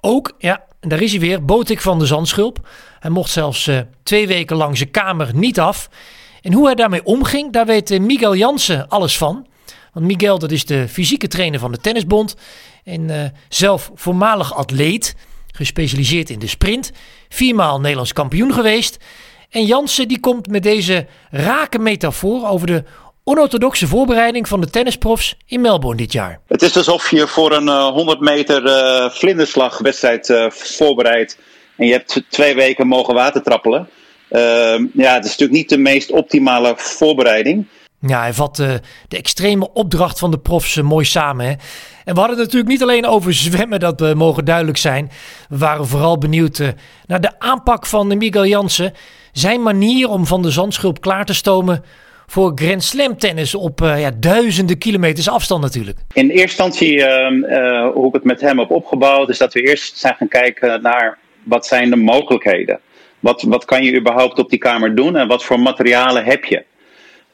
Ook, 0.00 0.32
ja, 0.38 0.62
daar 0.80 1.00
is 1.00 1.10
hij 1.10 1.20
weer, 1.20 1.44
Botik 1.44 1.80
van 1.80 1.98
de 1.98 2.06
Zandschulp. 2.06 2.68
Hij 3.00 3.10
mocht 3.10 3.30
zelfs 3.30 3.70
twee 4.02 4.26
weken 4.26 4.56
lang 4.56 4.76
zijn 4.76 4.90
kamer 4.90 5.30
niet 5.34 5.60
af. 5.60 5.88
En 6.42 6.52
hoe 6.52 6.66
hij 6.66 6.74
daarmee 6.74 7.04
omging, 7.04 7.52
daar 7.52 7.66
weet 7.66 8.00
Miguel 8.00 8.36
Jansen 8.36 8.88
alles 8.88 9.18
van. 9.18 9.46
Want 9.92 10.06
Miguel, 10.06 10.38
dat 10.38 10.50
is 10.50 10.64
de 10.64 10.88
fysieke 10.88 11.28
trainer 11.28 11.60
van 11.60 11.72
de 11.72 11.78
Tennisbond. 11.78 12.36
En 12.84 13.08
uh, 13.08 13.24
zelf 13.48 13.90
voormalig 13.94 14.54
atleet, 14.54 15.14
gespecialiseerd 15.52 16.30
in 16.30 16.38
de 16.38 16.46
sprint. 16.46 16.92
Viermaal 17.28 17.80
Nederlands 17.80 18.12
kampioen 18.12 18.52
geweest. 18.52 18.96
En 19.50 19.64
Jansen 19.64 20.08
die 20.08 20.20
komt 20.20 20.46
met 20.46 20.62
deze 20.62 21.06
rake 21.30 21.78
metafoor 21.78 22.48
over 22.48 22.66
de 22.66 22.84
onorthodoxe 23.24 23.86
voorbereiding 23.86 24.48
van 24.48 24.60
de 24.60 24.70
tennisprofs 24.70 25.36
in 25.46 25.60
Melbourne 25.60 26.00
dit 26.00 26.12
jaar. 26.12 26.40
Het 26.48 26.62
is 26.62 26.76
alsof 26.76 27.10
je 27.10 27.26
voor 27.26 27.52
een 27.52 27.66
uh, 27.66 27.86
100 27.86 28.20
meter 28.20 28.66
uh, 28.66 29.10
vlinderslagwedstrijd 29.10 30.28
uh, 30.28 30.50
voorbereidt. 30.50 31.38
En 31.76 31.86
je 31.86 31.92
hebt 31.92 32.22
twee 32.28 32.54
weken 32.54 32.86
mogen 32.86 33.14
watertrappelen. 33.14 33.88
Ehm, 34.28 34.86
ja, 34.94 35.14
het 35.14 35.24
is 35.24 35.30
natuurlijk 35.30 35.58
niet 35.58 35.68
de 35.68 35.78
meest 35.78 36.10
optimale 36.10 36.74
voorbereiding. 36.76 37.66
Ja, 38.06 38.20
hij 38.20 38.32
vat 38.32 38.58
uh, 38.58 38.74
de 39.08 39.16
extreme 39.16 39.72
opdracht 39.72 40.18
van 40.18 40.30
de 40.30 40.38
profs 40.38 40.76
uh, 40.76 40.84
mooi 40.84 41.04
samen. 41.04 41.46
Hè? 41.46 41.52
En 42.04 42.14
we 42.14 42.20
hadden 42.20 42.28
het 42.28 42.38
natuurlijk 42.38 42.70
niet 42.70 42.82
alleen 42.82 43.06
over 43.06 43.34
zwemmen, 43.34 43.80
dat 43.80 44.00
uh, 44.00 44.12
mogen 44.12 44.44
duidelijk 44.44 44.78
zijn. 44.78 45.10
We 45.48 45.58
waren 45.58 45.86
vooral 45.86 46.18
benieuwd 46.18 46.74
naar 47.06 47.20
de 47.20 47.38
aanpak 47.38 47.86
van 47.86 48.18
Miguel 48.18 48.46
Jansen. 48.46 48.92
Zijn 49.32 49.62
manier 49.62 50.08
om 50.08 50.26
van 50.26 50.42
de 50.42 50.50
zandschulp 50.50 51.00
klaar 51.00 51.24
te 51.24 51.34
stomen 51.34 51.84
voor 52.26 52.52
Grand 52.54 52.82
Slam 52.82 53.18
tennis 53.18 53.54
op 53.54 53.80
ja, 53.80 54.10
duizenden 54.18 54.78
kilometers 54.78 55.28
afstand 55.28 55.62
natuurlijk. 55.62 55.98
In 56.12 56.28
eerste 56.30 56.40
instantie, 56.42 57.04
ehm, 57.04 57.92
hoe 57.92 58.06
ik 58.06 58.12
het 58.12 58.24
met 58.24 58.40
hem 58.40 58.58
heb 58.58 58.70
opgebouwd, 58.70 59.28
is 59.28 59.38
dat 59.38 59.52
we 59.52 59.60
eerst 59.60 59.98
zijn 59.98 60.14
gaan 60.14 60.28
kijken 60.28 60.82
naar 60.82 61.18
wat 61.42 61.66
zijn 61.66 61.90
de 61.90 61.96
mogelijkheden. 61.96 62.80
Wat, 63.20 63.42
wat 63.42 63.64
kan 63.64 63.84
je 63.84 63.96
überhaupt 63.96 64.38
op 64.38 64.50
die 64.50 64.58
kamer 64.58 64.94
doen 64.94 65.16
en 65.16 65.28
wat 65.28 65.44
voor 65.44 65.60
materialen 65.60 66.24
heb 66.24 66.44
je? 66.44 66.64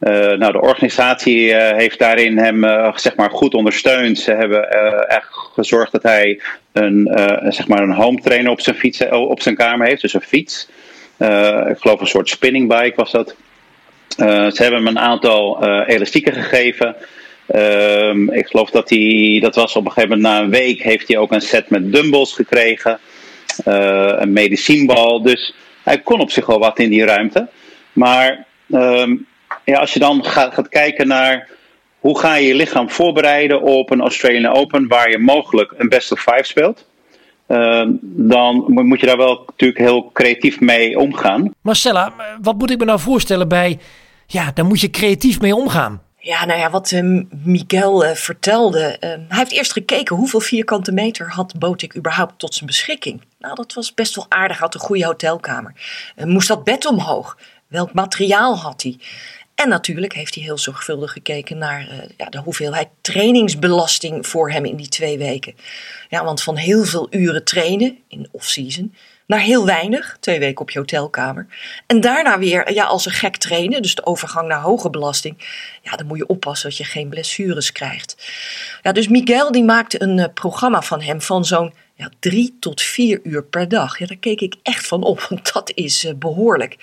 Uh, 0.01 0.13
nou, 0.13 0.53
de 0.53 0.61
organisatie 0.61 1.45
uh, 1.45 1.73
heeft 1.73 1.99
daarin 1.99 2.39
hem 2.39 2.65
uh, 2.65 2.97
zeg 2.97 3.17
maar 3.17 3.31
goed 3.31 3.55
ondersteund. 3.55 4.19
Ze 4.19 4.33
hebben 4.33 4.69
echt 5.09 5.29
gezorgd 5.31 5.93
dat 5.93 6.03
hij 6.03 6.41
een, 6.73 7.11
zeg 7.49 7.69
maar 7.69 7.83
een 7.83 7.93
home 7.93 8.21
trainer 8.21 8.51
op 8.51 8.61
zijn, 8.61 8.77
fiets, 8.77 9.09
op 9.09 9.41
zijn 9.41 9.57
kamer 9.57 9.87
heeft, 9.87 10.03
dus 10.03 10.15
een 10.15 10.21
fiets. 10.21 10.69
ik 11.69 11.79
geloof 11.79 12.01
een 12.01 12.07
soort 12.07 12.29
spinning 12.29 12.69
bike 12.69 12.93
was 12.97 13.11
dat. 13.11 13.35
ze 14.17 14.63
hebben 14.63 14.79
hem 14.79 14.87
een 14.87 14.99
aantal 14.99 15.65
elastieken 15.87 16.33
gegeven. 16.33 16.97
Ehm, 17.47 18.31
ik 18.31 18.47
geloof 18.47 18.71
dat 18.71 18.91
hij, 18.91 19.39
dat 19.41 19.55
was 19.55 19.77
op 19.77 19.85
een 19.85 19.93
gegeven 19.93 20.17
moment 20.17 20.35
na 20.35 20.43
een 20.43 20.51
week, 20.51 20.83
heeft 20.83 21.09
hij 21.09 21.17
ook 21.17 21.33
een 21.33 21.41
set 21.41 21.71
met 21.71 21.93
dumbbells 21.93 22.33
gekregen. 22.35 22.99
een 23.65 24.33
medicijnbal. 24.33 25.23
Dus 25.23 25.55
hij 25.83 25.99
kon 25.99 26.21
op 26.21 26.31
zich 26.31 26.47
wel 26.47 26.59
wat 26.59 26.79
in 26.79 26.91
die 26.91 27.05
ruimte. 27.05 27.49
Maar 27.93 28.47
um, 28.71 29.27
ja, 29.69 29.79
als 29.79 29.93
je 29.93 29.99
dan 29.99 30.25
gaat, 30.25 30.55
gaat 30.55 30.69
kijken 30.69 31.09
naar 31.09 31.49
hoe 31.99 32.19
ga 32.19 32.35
je 32.35 32.47
je 32.47 32.55
lichaam 32.55 32.91
voorbereiden 32.91 33.63
op 33.63 33.91
een 33.91 34.01
Australian 34.01 34.55
Open 34.55 34.89
waar 34.89 35.11
je 35.11 35.19
mogelijk 35.19 35.75
een 35.77 35.89
best 35.89 36.13
of 36.13 36.21
five 36.21 36.45
speelt. 36.45 36.87
Uh, 37.49 37.85
dan 38.01 38.65
moet 38.67 39.01
je 39.01 39.07
daar 39.07 39.17
wel 39.17 39.45
natuurlijk 39.47 39.79
heel 39.79 40.11
creatief 40.13 40.61
mee 40.61 40.99
omgaan. 40.99 41.55
Marcella, 41.61 42.13
wat 42.41 42.59
moet 42.59 42.71
ik 42.71 42.79
me 42.79 42.85
nou 42.85 43.01
voorstellen 43.01 43.49
bij, 43.49 43.79
ja, 44.27 44.51
daar 44.55 44.65
moet 44.65 44.81
je 44.81 44.91
creatief 44.91 45.41
mee 45.41 45.55
omgaan. 45.55 46.03
Ja, 46.19 46.45
nou 46.45 46.59
ja, 46.59 46.71
wat 46.71 46.91
uh, 46.91 47.23
Miguel 47.45 48.05
uh, 48.05 48.11
vertelde. 48.11 48.97
Uh, 49.01 49.09
hij 49.11 49.25
heeft 49.29 49.53
eerst 49.53 49.73
gekeken 49.73 50.17
hoeveel 50.17 50.41
vierkante 50.41 50.93
meter 50.93 51.31
had 51.31 51.59
Botik 51.59 51.97
überhaupt 51.97 52.39
tot 52.39 52.55
zijn 52.55 52.67
beschikking. 52.67 53.23
Nou, 53.39 53.55
dat 53.55 53.75
was 53.75 53.95
best 53.95 54.15
wel 54.15 54.27
aardig. 54.29 54.59
Had 54.59 54.75
een 54.75 54.81
goede 54.81 55.05
hotelkamer. 55.05 55.73
moest 56.17 56.49
dat 56.49 56.65
bed 56.65 56.87
omhoog? 56.87 57.37
Welk 57.69 57.93
materiaal 57.93 58.59
had 58.59 58.83
hij? 58.83 58.99
En 59.63 59.69
natuurlijk 59.69 60.15
heeft 60.15 60.35
hij 60.35 60.45
heel 60.45 60.59
zorgvuldig 60.59 61.13
gekeken 61.13 61.59
naar 61.59 61.81
uh, 61.81 61.95
ja, 62.17 62.27
de 62.27 62.39
hoeveelheid 62.39 62.89
trainingsbelasting 63.01 64.27
voor 64.27 64.51
hem 64.51 64.65
in 64.65 64.77
die 64.77 64.89
twee 64.89 65.19
weken. 65.19 65.55
Ja, 66.09 66.25
want 66.25 66.43
van 66.43 66.57
heel 66.57 66.85
veel 66.85 67.07
uren 67.11 67.45
trainen 67.45 67.99
in 68.09 68.29
off-season 68.31 68.95
naar 69.27 69.41
heel 69.41 69.67
weinig, 69.67 70.17
twee 70.21 70.39
weken 70.39 70.61
op 70.61 70.71
je 70.71 70.79
hotelkamer. 70.79 71.47
En 71.87 72.01
daarna 72.01 72.39
weer 72.39 72.73
ja, 72.73 72.85
als 72.85 73.07
een 73.07 73.13
gek 73.13 73.37
trainen, 73.37 73.83
dus 73.83 73.95
de 73.95 74.07
overgang 74.07 74.49
naar 74.49 74.61
hoge 74.61 74.91
belasting. 74.91 75.37
Ja, 75.83 75.97
dan 75.97 76.07
moet 76.07 76.19
je 76.19 76.27
oppassen 76.27 76.69
dat 76.69 76.79
je 76.79 76.85
geen 76.85 77.09
blessures 77.09 77.73
krijgt. 77.73 78.33
Ja, 78.83 78.93
dus 78.93 79.09
Miguel 79.09 79.53
die 79.53 79.65
maakte 79.65 80.03
een 80.03 80.19
uh, 80.19 80.25
programma 80.35 80.83
van 80.83 81.01
hem 81.01 81.21
van 81.21 81.45
zo'n 81.45 81.73
ja, 81.99 82.11
drie 82.19 82.57
tot 82.61 82.83
vier 82.83 83.21
uur 83.23 83.45
per 83.45 83.69
dag. 83.69 83.99
Ja, 83.99 84.07
daar 84.07 84.17
keek 84.17 84.41
ik 84.41 84.55
echt 84.63 84.87
van 84.87 85.03
op, 85.03 85.21
want 85.29 85.53
dat 85.53 85.73
is 85.75 86.05
uh, 86.05 86.15
behoorlijk. 86.15 86.77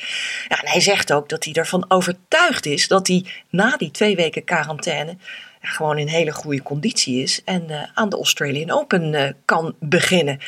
Ja, 0.48 0.62
en 0.62 0.70
hij 0.70 0.80
zegt 0.80 1.14
ook 1.14 1.30
dat 1.30 1.44
hij 1.44 1.54
ervan 1.54 1.86
overtuigd 1.88 2.66
is 2.66 2.88
dat 2.88 3.08
hij 3.08 3.26
na 3.50 3.78
die 3.78 3.92
twee 3.92 4.16
weken 4.16 4.44
quarantaine 4.44 5.18
gewoon 5.62 5.98
in 5.98 6.08
hele 6.08 6.32
goede 6.32 6.64
conditie 6.64 7.22
is 7.22 7.42
en 7.44 7.64
uh, 7.70 7.84
aan 7.94 8.10
de 8.10 8.16
Australian 8.16 8.72
Open 8.72 9.14
uh, 9.14 9.30
kan 9.46 9.76
beginnen. 9.80 10.40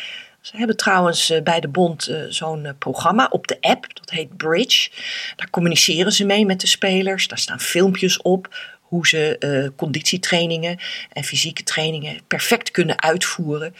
Ze 0.41 0.57
hebben 0.57 0.77
trouwens 0.77 1.33
bij 1.43 1.59
de 1.59 1.67
bond 1.67 2.11
zo'n 2.29 2.75
programma 2.79 3.27
op 3.31 3.47
de 3.47 3.57
app, 3.61 3.85
dat 3.93 4.09
heet 4.09 4.37
Bridge. 4.37 4.89
Daar 5.35 5.49
communiceren 5.49 6.11
ze 6.11 6.25
mee 6.25 6.45
met 6.45 6.61
de 6.61 6.67
spelers, 6.67 7.27
daar 7.27 7.37
staan 7.37 7.59
filmpjes 7.59 8.21
op 8.21 8.55
hoe 8.87 9.07
ze 9.07 9.35
uh, 9.39 9.67
conditietrainingen 9.75 10.77
en 11.13 11.23
fysieke 11.23 11.63
trainingen 11.63 12.19
perfect 12.27 12.71
kunnen 12.71 13.01
uitvoeren. 13.01 13.75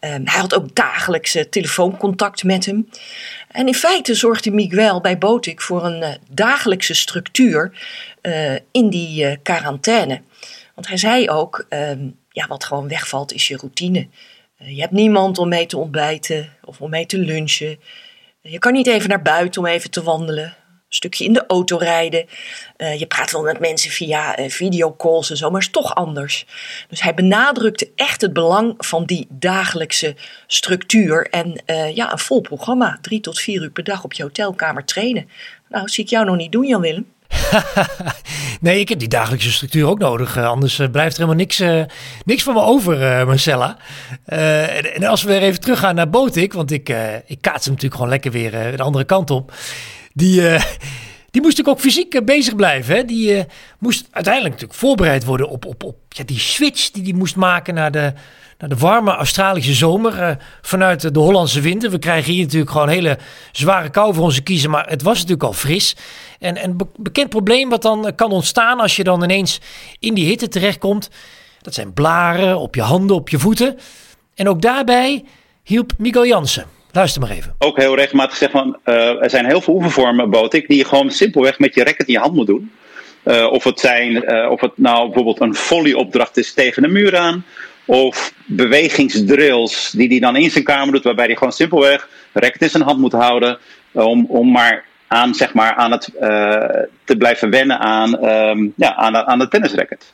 Um, 0.00 0.22
hij 0.24 0.40
had 0.40 0.54
ook 0.54 0.74
dagelijks 0.74 1.36
telefooncontact 1.50 2.44
met 2.44 2.66
hem. 2.66 2.88
En 3.48 3.66
in 3.66 3.74
feite 3.74 4.14
zorgde 4.14 4.50
Miguel 4.50 5.00
bij 5.00 5.18
Botik 5.18 5.60
voor 5.60 5.84
een 5.84 6.02
uh, 6.02 6.08
dagelijkse 6.30 6.94
structuur 6.94 7.72
in 8.70 8.90
die 8.90 9.36
quarantaine. 9.36 10.22
Want 10.74 10.88
hij 10.88 10.96
zei 10.96 11.30
ook, 11.30 11.66
um, 11.68 12.18
ja, 12.30 12.46
wat 12.46 12.64
gewoon 12.64 12.88
wegvalt 12.88 13.32
is 13.32 13.48
je 13.48 13.56
routine. 13.56 14.08
je 14.56 14.80
hebt 14.80 14.92
niemand 14.92 15.38
om 15.38 15.48
mee 15.48 15.66
te 15.66 15.78
ontbijten 15.78 16.52
of 16.64 16.80
om 16.80 16.90
mee 16.90 17.06
te 17.06 17.18
lunchen. 17.18 17.78
Je 18.40 18.58
kan 18.58 18.72
niet 18.72 18.86
even 18.86 19.08
naar 19.08 19.22
buiten 19.22 19.60
om 19.60 19.66
even 19.66 19.90
te 19.90 20.02
wandelen 20.02 20.56
stukje 20.94 21.24
in 21.24 21.32
de 21.32 21.44
auto 21.46 21.76
rijden. 21.76 22.26
Uh, 22.76 22.98
je 22.98 23.06
praat 23.06 23.32
wel 23.32 23.42
met 23.42 23.60
mensen 23.60 23.90
via 23.90 24.38
uh, 24.38 24.50
videocalls 24.50 25.30
en 25.30 25.36
zo, 25.36 25.50
maar 25.50 25.60
is 25.60 25.70
toch 25.70 25.94
anders. 25.94 26.46
Dus 26.88 27.02
hij 27.02 27.14
benadrukte 27.14 27.90
echt 27.96 28.20
het 28.20 28.32
belang 28.32 28.74
van 28.78 29.04
die 29.04 29.26
dagelijkse 29.28 30.14
structuur. 30.46 31.28
En 31.30 31.62
uh, 31.66 31.94
ja, 31.94 32.12
een 32.12 32.18
vol 32.18 32.40
programma. 32.40 32.98
Drie 33.02 33.20
tot 33.20 33.38
vier 33.38 33.62
uur 33.62 33.70
per 33.70 33.84
dag 33.84 34.04
op 34.04 34.12
je 34.12 34.22
hotelkamer 34.22 34.84
trainen. 34.84 35.28
Nou, 35.68 35.88
zie 35.88 36.04
ik 36.04 36.10
jou 36.10 36.24
nog 36.24 36.36
niet 36.36 36.52
doen, 36.52 36.66
Jan-Willem. 36.66 37.06
nee, 38.60 38.80
ik 38.80 38.88
heb 38.88 38.98
die 38.98 39.08
dagelijkse 39.08 39.52
structuur 39.52 39.86
ook 39.86 39.98
nodig. 39.98 40.38
Anders 40.38 40.76
blijft 40.76 41.12
er 41.12 41.22
helemaal 41.22 41.34
niks, 41.34 41.62
niks 42.24 42.42
van 42.42 42.54
me 42.54 42.60
over, 42.60 43.26
Marcella. 43.26 43.76
En, 44.24 44.94
en, 44.94 45.04
als 45.04 45.22
we 45.22 45.28
weer 45.28 45.42
even 45.42 45.60
teruggaan 45.60 45.94
naar 45.94 46.10
Botik, 46.10 46.52
want 46.52 46.70
ik, 46.70 46.88
ik 47.26 47.40
kaats 47.40 47.64
hem 47.64 47.74
natuurlijk 47.74 47.94
gewoon 47.94 48.08
lekker 48.08 48.30
weer 48.30 48.76
de 48.76 48.82
andere 48.82 49.04
kant 49.04 49.30
op. 49.30 49.52
Die, 50.14 50.40
uh, 50.40 50.62
die 51.30 51.42
moest 51.42 51.56
natuurlijk 51.56 51.68
ook 51.68 51.80
fysiek 51.80 52.14
uh, 52.14 52.24
bezig 52.24 52.56
blijven. 52.56 52.94
Hè? 52.96 53.04
Die 53.04 53.36
uh, 53.36 53.42
moest 53.78 54.08
uiteindelijk 54.10 54.54
natuurlijk 54.54 54.80
voorbereid 54.80 55.24
worden 55.24 55.48
op, 55.48 55.64
op, 55.64 55.82
op 55.82 55.96
ja, 56.08 56.24
die 56.24 56.38
switch 56.38 56.90
die 56.90 57.02
hij 57.02 57.12
moest 57.12 57.36
maken 57.36 57.74
naar 57.74 57.90
de, 57.90 58.12
naar 58.58 58.68
de 58.68 58.76
warme 58.76 59.10
Australische 59.10 59.74
zomer. 59.74 60.38
vanuit 60.62 61.14
de 61.14 61.20
Hollandse 61.20 61.60
winter. 61.60 61.90
We 61.90 61.98
krijgen 61.98 62.32
hier 62.32 62.42
natuurlijk 62.42 62.70
gewoon 62.70 62.88
hele 62.88 63.18
zware 63.52 63.90
kou 63.90 64.14
voor 64.14 64.24
onze 64.24 64.42
kiezen. 64.42 64.70
Maar 64.70 64.88
het 64.88 65.02
was 65.02 65.14
natuurlijk 65.14 65.42
al 65.42 65.52
fris. 65.52 65.96
En 66.38 66.64
een 66.64 66.80
bekend 66.96 67.28
probleem 67.28 67.68
wat 67.68 67.82
dan 67.82 68.12
kan 68.14 68.30
ontstaan 68.30 68.80
als 68.80 68.96
je 68.96 69.04
dan 69.04 69.22
ineens 69.22 69.60
in 69.98 70.14
die 70.14 70.26
hitte 70.26 70.48
terechtkomt. 70.48 71.10
Dat 71.62 71.74
zijn 71.74 71.92
blaren 71.92 72.58
op 72.58 72.74
je 72.74 72.82
handen, 72.82 73.16
op 73.16 73.28
je 73.28 73.38
voeten. 73.38 73.78
En 74.34 74.48
ook 74.48 74.62
daarbij 74.62 75.24
hielp 75.62 75.92
Miguel 75.98 76.26
Jansen. 76.26 76.66
Luister 76.92 77.20
maar 77.20 77.30
even. 77.30 77.54
Ook 77.58 77.76
heel 77.76 77.96
regelmatig 77.96 78.36
zeggen 78.36 78.60
van, 78.60 78.94
uh, 78.94 79.22
er 79.22 79.30
zijn 79.30 79.46
heel 79.46 79.60
veel 79.60 79.74
oefenvormen, 79.74 80.30
botik, 80.30 80.68
die 80.68 80.78
je 80.78 80.84
gewoon 80.84 81.10
simpelweg 81.10 81.58
met 81.58 81.74
je 81.74 81.84
racket 81.84 82.06
in 82.06 82.12
je 82.12 82.18
hand 82.18 82.34
moet 82.34 82.46
doen. 82.46 82.72
Uh, 83.24 83.46
of, 83.52 83.64
het 83.64 83.80
zijn, 83.80 84.32
uh, 84.32 84.50
of 84.50 84.60
het 84.60 84.72
nou 84.74 85.04
bijvoorbeeld 85.04 85.40
een 85.40 85.54
volleyopdracht 85.54 86.36
is 86.36 86.54
tegen 86.54 86.84
een 86.84 86.92
muur 86.92 87.16
aan. 87.16 87.44
Of 87.84 88.32
bewegingsdrills 88.46 89.90
die 89.90 90.08
hij 90.08 90.18
dan 90.18 90.36
in 90.36 90.50
zijn 90.50 90.64
kamer 90.64 90.92
doet, 90.92 91.04
waarbij 91.04 91.24
hij 91.24 91.34
gewoon 91.36 91.52
simpelweg 91.52 92.08
racket 92.32 92.62
in 92.62 92.70
zijn 92.70 92.82
hand 92.82 92.98
moet 92.98 93.12
houden. 93.12 93.58
om, 93.92 94.26
om 94.28 94.50
maar 94.50 94.84
aan, 95.06 95.34
zeg 95.34 95.54
maar, 95.54 95.74
aan 95.74 95.90
het 95.90 96.10
te 97.04 97.16
blijven 97.18 97.50
wennen 97.50 97.78
aan, 97.78 98.28
um, 98.28 98.72
ja, 98.76 98.94
aan, 98.94 99.16
aan 99.16 99.38
de 99.38 99.48
tennisracket. 99.48 100.12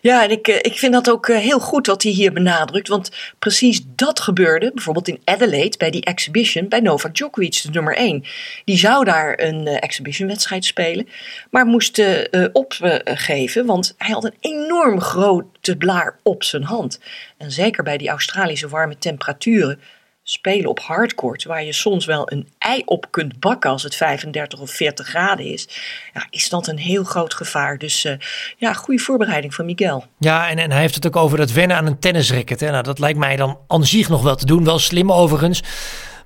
Ja, 0.00 0.24
en 0.24 0.30
ik, 0.30 0.48
eh, 0.48 0.56
ik 0.56 0.78
vind 0.78 0.92
dat 0.92 1.10
ook 1.10 1.28
eh, 1.28 1.38
heel 1.38 1.60
goed 1.60 1.86
wat 1.86 2.02
hij 2.02 2.12
hier 2.12 2.32
benadrukt. 2.32 2.88
Want 2.88 3.10
precies 3.38 3.80
dat 3.86 4.20
gebeurde 4.20 4.70
bijvoorbeeld 4.74 5.08
in 5.08 5.20
Adelaide 5.24 5.76
bij 5.76 5.90
die 5.90 6.04
exhibition 6.04 6.68
bij 6.68 6.80
Novak 6.80 7.14
Djokovic, 7.14 7.62
de 7.62 7.70
nummer 7.70 7.96
1. 7.96 8.24
Die 8.64 8.78
zou 8.78 9.04
daar 9.04 9.40
een 9.40 9.66
uh, 9.66 9.76
exhibitionwedstrijd 9.80 10.64
spelen, 10.64 11.08
maar 11.50 11.66
moest 11.66 12.02
opgeven, 12.52 13.66
want 13.66 13.94
hij 13.98 14.10
had 14.10 14.24
een 14.24 14.36
enorm 14.40 15.00
grote 15.00 15.76
blaar 15.76 16.18
op 16.22 16.42
zijn 16.42 16.62
hand. 16.62 17.00
En 17.36 17.50
zeker 17.50 17.82
bij 17.82 17.98
die 17.98 18.08
Australische 18.08 18.68
warme 18.68 18.98
temperaturen 18.98 19.80
spelen 20.24 20.70
op 20.70 20.80
hardcourt, 20.80 21.44
waar 21.44 21.64
je 21.64 21.72
soms 21.72 22.04
wel 22.04 22.32
een 22.32 22.48
ei 22.58 22.82
op 22.84 23.06
kunt 23.10 23.40
bakken 23.40 23.70
als 23.70 23.82
het 23.82 23.96
35 23.96 24.60
of 24.60 24.70
40 24.70 25.06
graden 25.06 25.46
is, 25.46 25.68
ja, 26.14 26.26
is 26.30 26.48
dat 26.48 26.66
een 26.66 26.78
heel 26.78 27.04
groot 27.04 27.34
gevaar. 27.34 27.78
Dus 27.78 28.04
uh, 28.04 28.12
ja, 28.56 28.72
goede 28.72 29.02
voorbereiding 29.02 29.54
van 29.54 29.64
Miguel. 29.64 30.04
Ja, 30.18 30.48
en, 30.48 30.58
en 30.58 30.70
hij 30.70 30.80
heeft 30.80 30.94
het 30.94 31.06
ook 31.06 31.16
over 31.16 31.38
dat 31.38 31.52
wennen 31.52 31.76
aan 31.76 31.86
een 31.86 31.98
tennisracket. 31.98 32.60
Nou, 32.60 32.82
dat 32.82 32.98
lijkt 32.98 33.18
mij 33.18 33.36
dan 33.36 33.58
aan 33.66 33.84
zich 33.84 34.08
nog 34.08 34.22
wel 34.22 34.36
te 34.36 34.46
doen, 34.46 34.64
wel 34.64 34.78
slim 34.78 35.12
overigens. 35.12 35.62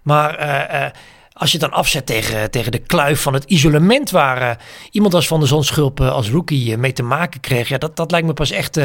Maar 0.02 0.40
uh, 0.40 0.80
uh, 0.80 0.86
als 1.32 1.52
je 1.52 1.58
het 1.58 1.70
dan 1.70 1.78
afzet 1.78 2.06
tegen, 2.06 2.50
tegen 2.50 2.72
de 2.72 2.78
kluif 2.78 3.22
van 3.22 3.34
het 3.34 3.44
isolement 3.44 4.10
waar 4.10 4.58
iemand 4.90 5.14
als 5.14 5.26
Van 5.26 5.38
der 5.38 5.48
Zonschulp 5.48 6.00
als 6.00 6.30
rookie 6.30 6.76
mee 6.76 6.92
te 6.92 7.02
maken 7.02 7.40
kreeg, 7.40 7.68
ja, 7.68 7.78
dat, 7.78 7.96
dat 7.96 8.10
lijkt 8.10 8.26
me 8.26 8.32
pas 8.32 8.50
echt 8.50 8.78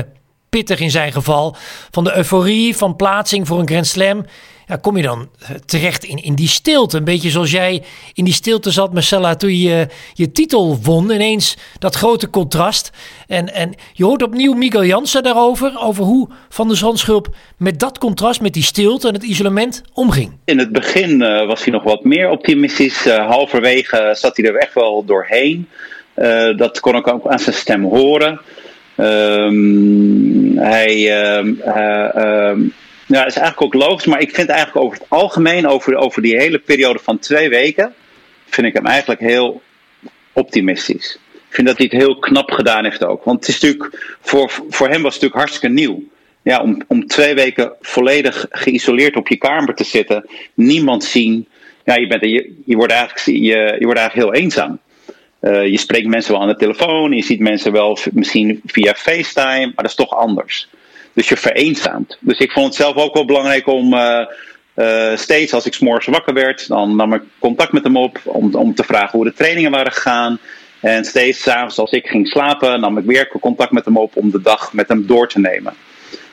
pittig 0.50 0.80
in 0.80 0.92
zijn 0.92 1.12
geval. 1.12 1.56
Van 1.92 2.04
de 2.04 2.16
euforie 2.16 2.78
van 2.78 2.96
plaatsing 2.96 3.48
voor 3.48 3.60
een 3.60 3.68
Grand 3.68 3.88
Slam 3.88 4.26
kom 4.78 4.98
je 4.98 5.04
dan 5.04 5.30
eh, 5.40 5.50
terecht 5.66 6.04
in, 6.04 6.24
in 6.24 6.36
die 6.36 6.48
stilte. 6.48 6.98
Een 6.98 7.04
beetje 7.04 7.30
zoals 7.30 7.52
jij 7.52 7.84
in 8.14 8.24
die 8.24 8.34
stilte 8.34 8.72
zat, 8.72 8.94
Marcella, 8.94 9.36
toen 9.36 9.58
je 9.58 9.88
je 10.14 10.32
titel 10.32 10.80
won. 10.84 11.12
Ineens 11.12 11.58
dat 11.80 11.96
grote 11.96 12.30
contrast. 12.30 12.92
En, 13.28 13.54
en 13.54 13.74
je 13.94 14.06
hoort 14.06 14.24
opnieuw 14.24 14.54
Miguel 14.54 14.86
Jansen 14.86 15.24
daarover, 15.24 15.80
over 15.80 16.04
hoe 16.04 16.30
Van 16.50 16.68
der 16.68 16.78
Zandschulp 16.78 17.36
met 17.58 17.80
dat 17.80 17.98
contrast, 17.98 18.42
met 18.42 18.54
die 18.54 18.64
stilte 18.64 19.08
en 19.08 19.14
het 19.14 19.24
isolement 19.24 19.82
omging. 19.94 20.32
In 20.46 20.60
het 20.60 20.72
begin 20.72 21.22
uh, 21.22 21.48
was 21.48 21.64
hij 21.64 21.74
nog 21.74 21.84
wat 21.84 22.04
meer 22.04 22.30
optimistisch. 22.30 23.06
Halverwege 23.06 24.10
zat 24.14 24.38
hij 24.38 24.46
er 24.46 24.56
echt 24.56 24.74
wel 24.74 25.06
doorheen. 25.06 25.70
dat 26.56 26.80
kon 26.80 26.96
ik 26.96 27.08
ook 27.08 27.28
aan 27.28 27.40
zijn 27.40 27.56
stem 27.56 27.84
horen. 27.84 28.42
Um, 28.98 30.58
hij 30.58 31.28
um, 31.38 31.62
ja, 33.12 33.26
is 33.26 33.36
eigenlijk 33.36 33.62
ook 33.62 33.84
logisch, 33.84 34.06
maar 34.06 34.22
ik 34.22 34.36
vind 34.36 34.50
eigenlijk 34.50 34.86
over 34.86 34.98
het 34.98 35.10
algemeen, 35.10 35.68
over, 35.68 35.96
over 35.96 36.22
die 36.22 36.38
hele 36.38 36.60
periode 36.60 37.00
van 37.00 37.20
twee 37.20 37.50
weken, 37.50 37.94
vind 38.46 38.68
ik 38.68 38.74
hem 38.74 38.86
eigenlijk 38.86 39.20
heel 39.20 39.62
optimistisch. 40.34 41.20
Ik 41.34 41.58
vind 41.58 41.68
dat 41.68 41.78
hij 41.78 41.88
het 41.92 42.02
heel 42.02 42.20
knap 42.20 42.52
gedaan 42.52 42.84
heeft 42.84 43.04
ook. 43.04 43.24
Want 43.24 43.40
het 43.40 43.48
is 43.48 43.60
natuurlijk, 43.60 44.18
voor, 44.22 44.50
voor 44.70 44.90
hem 44.90 45.02
was 45.02 45.14
het 45.14 45.22
natuurlijk 45.22 45.36
hartstikke 45.36 45.76
nieuw. 45.76 46.04
Ja, 46.44 46.62
om, 46.62 46.82
om 46.88 47.08
twee 47.08 47.34
weken 47.34 47.74
volledig 47.82 48.46
geïsoleerd 48.50 49.16
op 49.16 49.28
je 49.28 49.38
kamer 49.38 49.76
te 49.76 49.84
zitten, 49.84 50.30
niemand 50.54 51.04
zien. 51.04 51.48
Ja, 51.86 51.96
je, 51.96 52.08
bent, 52.08 52.22
je, 52.22 52.62
je, 52.66 52.76
wordt, 52.76 52.94
eigenlijk, 52.94 53.26
je, 53.26 53.76
je 53.80 53.86
wordt 53.86 54.00
eigenlijk 54.00 54.14
heel 54.14 54.44
eenzaam. 54.44 54.80
Uh, 55.42 55.68
je 55.68 55.78
spreekt 55.78 56.08
mensen 56.08 56.32
wel 56.32 56.42
aan 56.42 56.48
de 56.48 56.56
telefoon, 56.56 57.12
je 57.12 57.24
ziet 57.24 57.40
mensen 57.40 57.72
wel 57.72 57.98
misschien 58.12 58.62
via 58.66 58.94
FaceTime, 58.94 59.66
maar 59.66 59.74
dat 59.76 59.86
is 59.86 59.96
toch 59.96 60.16
anders. 60.16 60.70
Dus 61.14 61.30
je 61.30 61.38
vereenzaamt. 61.38 62.18
Dus 62.20 62.40
ik 62.40 62.52
vond 62.52 62.66
het 62.66 62.76
zelf 62.76 62.96
ook 62.96 63.14
wel 63.14 63.26
belangrijk 63.26 63.68
om 63.68 63.94
uh, 63.94 64.26
uh, 64.76 65.16
steeds 65.16 65.54
als 65.54 65.66
ik 65.66 65.74
s'morgens 65.74 66.08
wakker 66.08 66.34
werd, 66.34 66.68
dan 66.68 66.96
nam 66.96 67.14
ik 67.14 67.22
contact 67.40 67.72
met 67.72 67.84
hem 67.84 67.98
op 67.98 68.20
om, 68.24 68.56
om 68.56 68.76
te 68.76 68.84
vragen 68.84 69.10
hoe 69.12 69.26
de 69.26 69.34
trainingen 69.34 69.72
waren 69.72 69.92
gegaan. 69.92 70.40
En 70.80 71.06
steeds 71.06 71.42
s'avonds 71.42 71.78
als 71.78 71.92
ik 71.92 72.08
ging 72.08 72.28
slapen, 72.28 72.80
nam 72.80 72.98
ik 72.98 73.06
weer 73.06 73.32
contact 73.40 73.72
met 73.72 73.86
hem 73.86 73.98
op 73.98 74.16
om 74.16 74.32
de 74.32 74.42
dag 74.42 74.74
met 74.74 74.88
hem 74.88 75.08
door 75.08 75.28
te 75.28 75.40
nemen. 75.40 75.74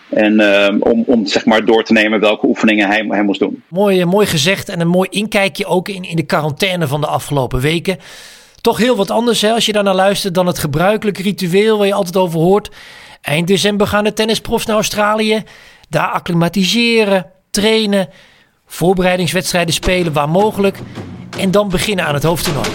En 0.09 0.41
uh, 0.41 0.69
om, 0.79 1.03
om 1.07 1.27
zeg 1.27 1.45
maar 1.45 1.65
door 1.65 1.85
te 1.85 1.93
nemen 1.93 2.21
welke 2.21 2.47
oefeningen 2.47 2.89
hij, 2.89 3.05
hij 3.09 3.23
moest 3.23 3.41
doen. 3.41 3.63
Mooi, 3.69 4.05
mooi 4.05 4.27
gezegd 4.27 4.69
en 4.69 4.81
een 4.81 4.89
mooi 4.89 5.09
inkijkje 5.11 5.67
ook 5.67 5.89
in, 5.89 6.03
in 6.03 6.17
de 6.17 6.27
quarantaine 6.27 6.87
van 6.87 7.01
de 7.01 7.07
afgelopen 7.07 7.61
weken. 7.61 7.99
Toch 8.61 8.79
heel 8.79 8.97
wat 8.97 9.11
anders 9.11 9.41
hè, 9.41 9.53
als 9.53 9.67
je 9.67 9.73
daar 9.73 9.83
naar 9.83 9.95
luistert 9.95 10.35
dan 10.35 10.47
het 10.47 10.59
gebruikelijke 10.59 11.23
ritueel 11.23 11.79
waar 11.79 11.87
je 11.87 11.95
altijd 11.95 12.17
over 12.17 12.41
hoort. 12.41 12.71
Eind 13.21 13.47
december 13.47 13.87
gaan 13.87 14.05
de 14.05 14.13
tennisprofs 14.13 14.67
naar 14.67 14.77
Australië. 14.77 15.43
Daar 15.89 16.09
acclimatiseren, 16.09 17.27
trainen, 17.51 18.09
voorbereidingswedstrijden 18.67 19.75
spelen 19.75 20.13
waar 20.13 20.29
mogelijk. 20.29 20.79
En 21.39 21.51
dan 21.51 21.69
beginnen 21.69 22.07
aan 22.07 22.15
het 22.15 22.23
hoofdtoernooi. 22.23 22.69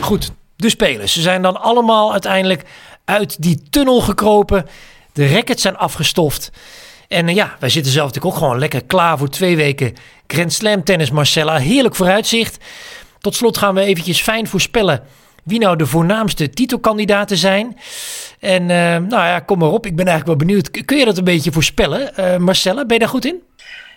Goed, 0.00 0.30
de 0.56 0.70
spelers. 0.70 1.12
Ze 1.12 1.20
zijn 1.20 1.42
dan 1.42 1.60
allemaal 1.60 2.12
uiteindelijk 2.12 2.62
uit 3.04 3.42
die 3.42 3.62
tunnel 3.70 4.00
gekropen. 4.00 4.66
De 5.12 5.32
rackets 5.32 5.62
zijn 5.62 5.76
afgestoft. 5.76 6.50
En 7.08 7.34
ja, 7.34 7.56
wij 7.58 7.68
zitten 7.68 7.92
zelf 7.92 8.06
natuurlijk 8.06 8.34
ook 8.34 8.40
gewoon 8.40 8.58
lekker 8.58 8.84
klaar 8.84 9.18
voor 9.18 9.28
twee 9.28 9.56
weken 9.56 9.94
Grand 10.26 10.52
Slam 10.52 10.84
tennis, 10.84 11.10
Marcella. 11.10 11.56
Heerlijk 11.56 11.94
vooruitzicht. 11.94 12.64
Tot 13.20 13.34
slot 13.34 13.58
gaan 13.58 13.74
we 13.74 13.80
eventjes 13.80 14.22
fijn 14.22 14.46
voorspellen 14.46 15.02
wie 15.46 15.58
nou 15.58 15.76
de 15.76 15.86
voornaamste 15.86 16.50
titelkandidaten 16.50 17.36
zijn. 17.36 17.78
En 18.40 18.62
uh, 18.62 18.68
nou 18.96 19.08
ja, 19.08 19.40
kom 19.40 19.58
maar 19.58 19.68
op. 19.68 19.86
Ik 19.86 19.96
ben 19.96 20.06
eigenlijk 20.06 20.38
wel 20.38 20.48
benieuwd. 20.48 20.84
Kun 20.84 20.98
je 20.98 21.04
dat 21.04 21.18
een 21.18 21.24
beetje 21.24 21.52
voorspellen? 21.52 22.12
Uh, 22.18 22.36
Marcella, 22.36 22.84
ben 22.84 22.94
je 22.94 23.00
daar 23.00 23.08
goed 23.08 23.24
in? 23.24 23.42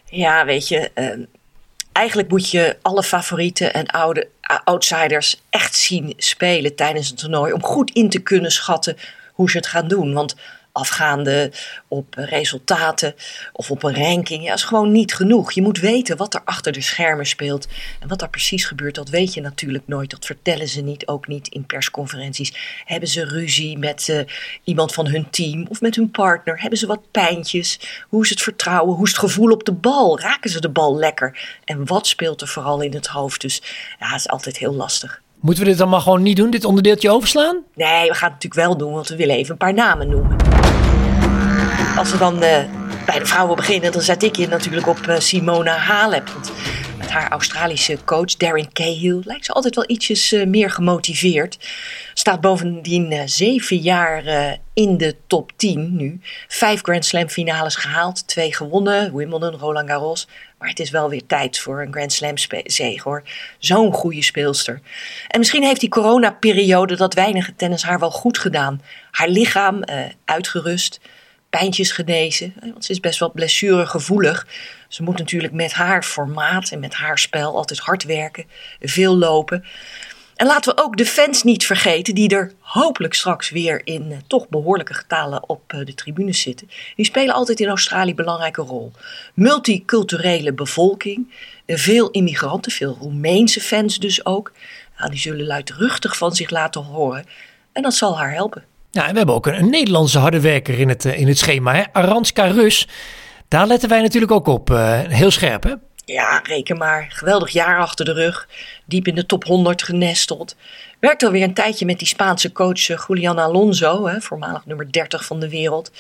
Ja, 0.06 0.46
weet 0.46 0.68
je. 0.68 0.92
Uh, 0.96 1.26
eigenlijk 1.92 2.30
moet 2.30 2.50
je 2.50 2.78
alle 2.82 3.04
favorieten 3.04 3.74
en 3.74 3.86
oude, 3.86 4.28
outsiders 4.64 5.42
echt 5.50 5.76
zien 5.76 6.14
spelen 6.18 6.76
tijdens 6.76 7.10
een 7.10 7.16
toernooi. 7.16 7.54
Om 7.54 7.64
goed 7.64 7.92
in 7.92 8.10
te 8.10 8.20
kunnen 8.20 8.52
schatten 8.52 8.98
hoe 9.34 9.50
ze 9.50 9.58
het 9.58 9.68
gaan 9.68 9.88
doen. 9.88 10.14
Want 10.14 10.36
afgaande 10.72 11.52
op 11.88 12.14
resultaten 12.16 13.16
of 13.54 13.72
op 13.72 13.84
een 13.84 13.96
ranking. 13.96 14.44
Ja, 14.44 14.54
is 14.54 14.64
gewoon 14.64 14.92
niet 14.92 15.14
genoeg. 15.14 15.52
Je 15.52 15.62
moet 15.62 15.80
weten 15.80 16.18
wat 16.18 16.34
er 16.34 16.42
achter 16.46 16.72
de 16.72 16.82
schermen 16.82 17.26
speelt. 17.26 17.68
En 18.00 18.08
wat 18.08 18.20
daar 18.20 18.30
precies 18.30 18.66
gebeurt, 18.66 18.96
dat 18.96 19.10
weet 19.10 19.34
je 19.34 19.42
natuurlijk 19.42 19.84
nooit. 19.88 20.10
Dat 20.10 20.26
vertellen 20.26 20.68
ze 20.68 20.82
niet, 20.82 21.08
ook 21.08 21.28
niet 21.28 21.48
in 21.48 21.66
persconferenties. 21.66 22.82
Hebben 22.86 23.10
ze 23.10 23.26
ruzie 23.26 23.78
met 23.78 24.08
uh, 24.08 24.20
iemand 24.64 24.94
van 24.94 25.08
hun 25.08 25.30
team 25.30 25.66
of 25.70 25.82
met 25.82 25.96
hun 25.96 26.12
partner? 26.12 26.62
Hebben 26.62 26.80
ze 26.80 26.88
wat 26.88 27.12
pijntjes? 27.12 27.80
Hoe 28.10 28.24
is 28.24 28.30
het 28.30 28.42
vertrouwen? 28.42 28.96
Hoe 28.96 29.06
is 29.06 29.12
het 29.12 29.20
gevoel 29.20 29.52
op 29.52 29.64
de 29.64 29.74
bal? 29.74 30.20
Raken 30.20 30.50
ze 30.50 30.62
de 30.62 30.70
bal 30.70 30.98
lekker? 30.98 31.58
En 31.66 31.86
wat 31.86 32.08
speelt 32.08 32.42
er 32.42 32.48
vooral 32.48 32.82
in 32.82 32.94
het 32.94 33.08
hoofd? 33.08 33.42
Dus 33.42 33.62
ja, 34.00 34.08
het 34.08 34.20
is 34.20 34.30
altijd 34.30 34.58
heel 34.58 34.74
lastig. 34.74 35.22
Moeten 35.42 35.64
we 35.64 35.70
dit 35.70 35.80
dan 35.80 35.90
maar 35.90 36.02
gewoon 36.02 36.22
niet 36.22 36.36
doen, 36.36 36.50
dit 36.50 36.66
onderdeeltje 36.66 37.12
overslaan? 37.12 37.64
Nee, 37.76 38.08
we 38.08 38.16
gaan 38.16 38.32
het 38.32 38.44
natuurlijk 38.44 38.54
wel 38.54 38.78
doen, 38.78 38.94
want 38.94 39.08
we 39.08 39.16
willen 39.16 39.36
even 39.36 39.52
een 39.52 39.58
paar 39.58 39.74
namen 39.74 40.10
noemen. 40.10 40.38
Als 41.98 42.12
we 42.12 42.18
dan 42.18 42.34
uh, 42.34 42.42
bij 43.06 43.20
de 43.20 43.26
vrouwen 43.26 43.56
beginnen, 43.56 43.92
dan 43.92 44.02
zet 44.02 44.24
ik 44.24 44.36
je 44.36 44.48
natuurlijk 44.48 44.88
op 44.88 45.00
uh, 45.10 45.20
Simona 45.20 45.78
Halep. 45.78 46.30
Want 46.30 46.52
met 46.98 47.10
haar 47.10 47.30
Australische 47.30 47.98
coach 48.06 48.36
Darren 48.36 48.72
Cahill 48.74 49.22
lijkt 49.24 49.46
ze 49.46 49.52
altijd 49.52 49.76
wel 49.76 49.84
ietsjes 49.88 50.34
uh, 50.34 50.46
meer 50.46 50.72
gemotiveerd. 50.72 51.58
Staat 52.14 52.42
bovendien 52.42 53.30
zeven 53.30 53.78
jaar 53.78 54.24
in 54.74 54.98
de 54.98 55.16
top 55.28 55.52
10 55.56 55.96
nu. 55.96 56.20
Vijf 56.48 56.82
Grand 56.82 57.06
Slam 57.06 57.30
finales 57.30 57.76
gehaald, 57.76 58.28
twee 58.28 58.56
gewonnen, 58.56 59.16
Wimbledon, 59.16 59.54
Roland 59.54 59.90
Garros. 59.90 60.28
Maar 60.60 60.70
het 60.70 60.80
is 60.80 60.90
wel 60.90 61.10
weer 61.10 61.26
tijd 61.26 61.60
voor 61.60 61.82
een 61.82 61.92
Grand 61.94 62.14
Slam 62.14 62.38
zege 62.64 63.02
hoor. 63.04 63.24
Zo'n 63.58 63.94
goede 63.94 64.24
speelster. 64.24 64.82
En 65.28 65.40
misschien 65.40 65.64
heeft 65.64 65.80
die 65.80 65.90
coronaperiode 65.90 66.96
dat 66.96 67.14
weinige 67.14 67.56
tennis 67.56 67.84
haar 67.84 68.00
wel 68.00 68.12
goed 68.12 68.38
gedaan. 68.38 68.82
Haar 69.12 69.30
lichaam 69.30 69.84
uitgerust 70.26 71.00
pijntjes 71.50 71.92
genezen. 71.92 72.54
Want 72.62 72.86
ze 72.86 72.92
is 72.92 73.00
best 73.00 73.20
wel 73.20 73.32
blessuregevoelig. 73.32 74.48
Ze 74.88 75.04
moet 75.04 75.18
natuurlijk 75.18 75.54
met 75.54 75.72
haar 75.72 76.04
formaat 76.04 76.72
en 76.72 76.80
met 76.80 76.94
haar 76.94 77.20
spel 77.20 77.56
altijd 77.56 77.80
hard 77.80 78.04
werken, 78.04 78.46
veel 78.80 79.18
lopen. 79.18 79.66
En 80.40 80.46
laten 80.46 80.76
we 80.76 80.82
ook 80.82 80.98
de 80.98 81.06
fans 81.06 81.44
niet 81.44 81.66
vergeten, 81.66 82.16
die 82.16 82.30
er 82.30 82.52
hopelijk 82.60 83.14
straks 83.14 83.50
weer 83.50 83.82
in 83.84 84.12
eh, 84.12 84.18
toch 84.28 84.50
behoorlijke 84.50 84.94
getalen 84.94 85.50
op 85.50 85.62
eh, 85.68 85.86
de 85.86 85.94
tribunes 85.94 86.42
zitten. 86.42 86.70
Die 86.96 87.06
spelen 87.06 87.34
altijd 87.34 87.60
in 87.60 87.68
Australië 87.68 88.10
een 88.10 88.16
belangrijke 88.16 88.62
rol. 88.62 88.92
Multiculturele 89.34 90.54
bevolking, 90.54 91.34
eh, 91.66 91.78
veel 91.78 92.10
immigranten, 92.10 92.72
veel 92.72 92.98
Roemeense 93.00 93.62
fans 93.62 94.00
dus 94.00 94.26
ook. 94.26 94.52
Die 95.10 95.20
zullen 95.20 95.46
luidruchtig 95.46 96.18
van 96.18 96.36
zich 96.36 96.50
laten 96.50 96.84
horen. 96.84 97.26
En 97.72 97.82
dat 97.82 97.94
zal 97.94 98.18
haar 98.18 98.34
helpen. 98.34 98.64
Ja, 98.92 99.06
en 99.06 99.12
we 99.12 99.18
hebben 99.18 99.36
ook 99.36 99.48
een, 99.48 99.70
Nederlandse 99.70 100.20
harde 100.20 100.40
werker 100.40 100.80
in 100.80 100.90
het, 100.90 101.06
in 101.06 101.28
het 101.28 101.38
schema. 101.38 101.74
Hè? 101.74 101.84
Aranska 101.92 102.46
Rus. 102.46 102.88
Daar 103.48 103.68
letten 103.68 103.90
wij 103.90 104.02
natuurlijk 104.02 104.32
ook 104.32 104.48
op. 104.48 104.70
Heel 105.08 105.32
scherp, 105.32 105.64
hè? 105.64 105.74
Ja, 106.12 106.40
reken 106.44 106.78
maar. 106.78 107.06
Geweldig 107.10 107.50
jaar 107.50 107.80
achter 107.80 108.06
de 108.06 108.14
rug. 108.14 108.48
Diep 108.86 109.08
in 109.08 109.16
de 109.16 109.26
top 109.26 109.44
100 109.44 109.84
genesteld. 109.84 110.56
Werkt 111.00 111.24
alweer 111.24 111.44
een 111.44 111.54
tijdje 111.54 111.86
met 111.86 112.00
die 112.00 112.08
Spaanse 112.08 112.52
coach 112.52 112.90
eh, 112.90 113.04
Julian 113.08 113.40
Alonso, 113.40 114.08
hè, 114.08 114.22
voormalig 114.22 114.66
nummer 114.66 114.92
30 114.92 115.26
van 115.26 115.40
de 115.40 115.50
wereld. 115.50 115.92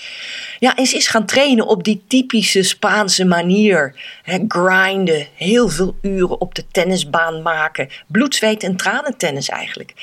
Ja, 0.59 0.75
en 0.75 0.85
ze 0.85 0.95
is 0.95 1.07
gaan 1.07 1.25
trainen 1.25 1.67
op 1.67 1.83
die 1.83 2.03
typische 2.07 2.63
Spaanse 2.63 3.25
manier. 3.25 3.95
Hè, 4.23 4.39
grinden, 4.47 5.27
heel 5.35 5.69
veel 5.69 5.95
uren 6.01 6.41
op 6.41 6.55
de 6.55 6.65
tennisbaan 6.71 7.41
maken. 7.41 7.89
Bloed, 8.07 8.35
zweet 8.35 8.63
en 8.63 8.75
tranen 8.75 9.17
tennis 9.17 9.49
eigenlijk. 9.49 9.93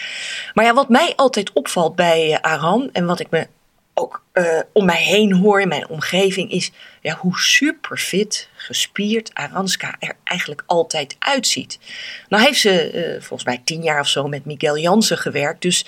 Maar 0.55 0.65
ja, 0.65 0.75
wat 0.75 0.89
mij 0.89 1.13
altijd 1.17 1.53
opvalt 1.53 1.97
bij 1.97 2.31
uh, 2.31 2.37
Aran 2.41 2.89
en 2.93 3.07
wat 3.07 3.21
ik 3.21 3.31
me 3.31 3.47
uh, 4.39 4.61
om 4.73 4.85
mij 4.85 5.03
heen 5.03 5.33
hoor 5.33 5.61
in 5.61 5.69
mijn 5.69 5.89
omgeving 5.89 6.51
is 6.51 6.71
ja, 7.03 7.15
hoe 7.15 7.39
super 7.39 7.99
fit, 7.99 8.49
gespierd 8.55 9.31
Aranska 9.33 9.97
er 9.99 10.17
eigenlijk 10.25 10.63
altijd 10.67 11.17
uitziet. 11.19 11.79
Nou 12.29 12.43
heeft 12.45 12.61
ze 12.61 12.93
uh, 12.95 13.23
volgens 13.23 13.45
mij 13.45 13.61
tien 13.65 13.83
jaar 13.83 14.01
of 14.01 14.09
zo 14.09 14.29
met 14.29 14.45
Miguel 14.45 14.79
Jansen 14.79 15.19
gewerkt. 15.19 15.63
Dus 15.63 15.87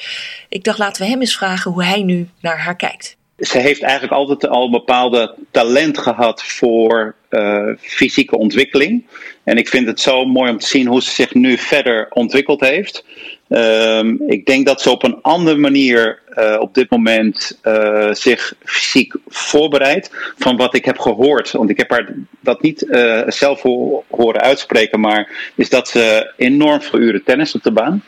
ik 0.49 0.65
dacht 0.65 0.79
laten 0.79 1.03
we 1.03 1.09
hem 1.09 1.21
eens 1.21 1.37
vragen 1.37 1.71
hoe 1.71 1.85
hij 1.85 2.03
nu 2.03 2.29
naar 2.41 2.59
haar 2.59 2.77
kijkt. 2.77 3.17
Ze 3.39 3.59
heeft 3.59 3.83
eigenlijk 3.83 4.13
altijd 4.13 4.49
al 4.49 4.65
een 4.65 4.71
bepaalde 4.71 5.35
talent 5.51 5.99
gehad 5.99 6.45
voor 6.45 7.15
uh, 7.31 7.69
fysieke 7.81 8.39
ontwikkeling. 8.39 9.07
En 9.45 9.57
ik 9.57 9.69
vind 9.69 9.87
het 9.87 10.01
zo 10.01 10.25
mooi 10.25 10.51
om 10.51 10.59
te 10.59 10.67
zien 10.67 10.87
hoe 10.87 11.03
ze 11.03 11.11
zich 11.11 11.35
nu 11.35 11.59
verder 11.59 12.07
ontwikkeld 12.11 12.61
heeft. 12.61 13.05
Um, 13.49 14.23
ik 14.27 14.47
denk 14.47 14.67
dat 14.67 14.81
ze 14.81 14.91
op 14.91 15.03
een 15.03 15.23
andere 15.23 15.57
manier 15.57 16.23
uh, 16.39 16.57
op 16.61 16.75
dit 16.75 16.91
moment 16.91 17.59
uh, 17.65 18.13
zich 18.13 18.55
fysiek 18.65 19.15
voorbereidt. 19.27 20.11
Van 20.39 20.57
wat 20.57 20.75
ik 20.75 20.85
heb 20.85 20.99
gehoord. 20.99 21.51
Want 21.51 21.71
ik 21.71 21.77
heb 21.77 21.91
haar 21.91 22.15
dat 22.41 22.63
niet 22.63 22.83
uh, 22.83 23.23
zelf 23.27 23.63
horen 24.09 24.41
uitspreken. 24.41 25.01
Maar 25.01 25.53
is 25.55 25.69
dat 25.69 25.89
ze 25.89 26.33
enorm 26.37 26.83
veel 26.83 26.99
uren 26.99 27.25
tennis 27.25 27.55
op 27.55 27.63
de 27.63 27.73
baan. 27.73 28.03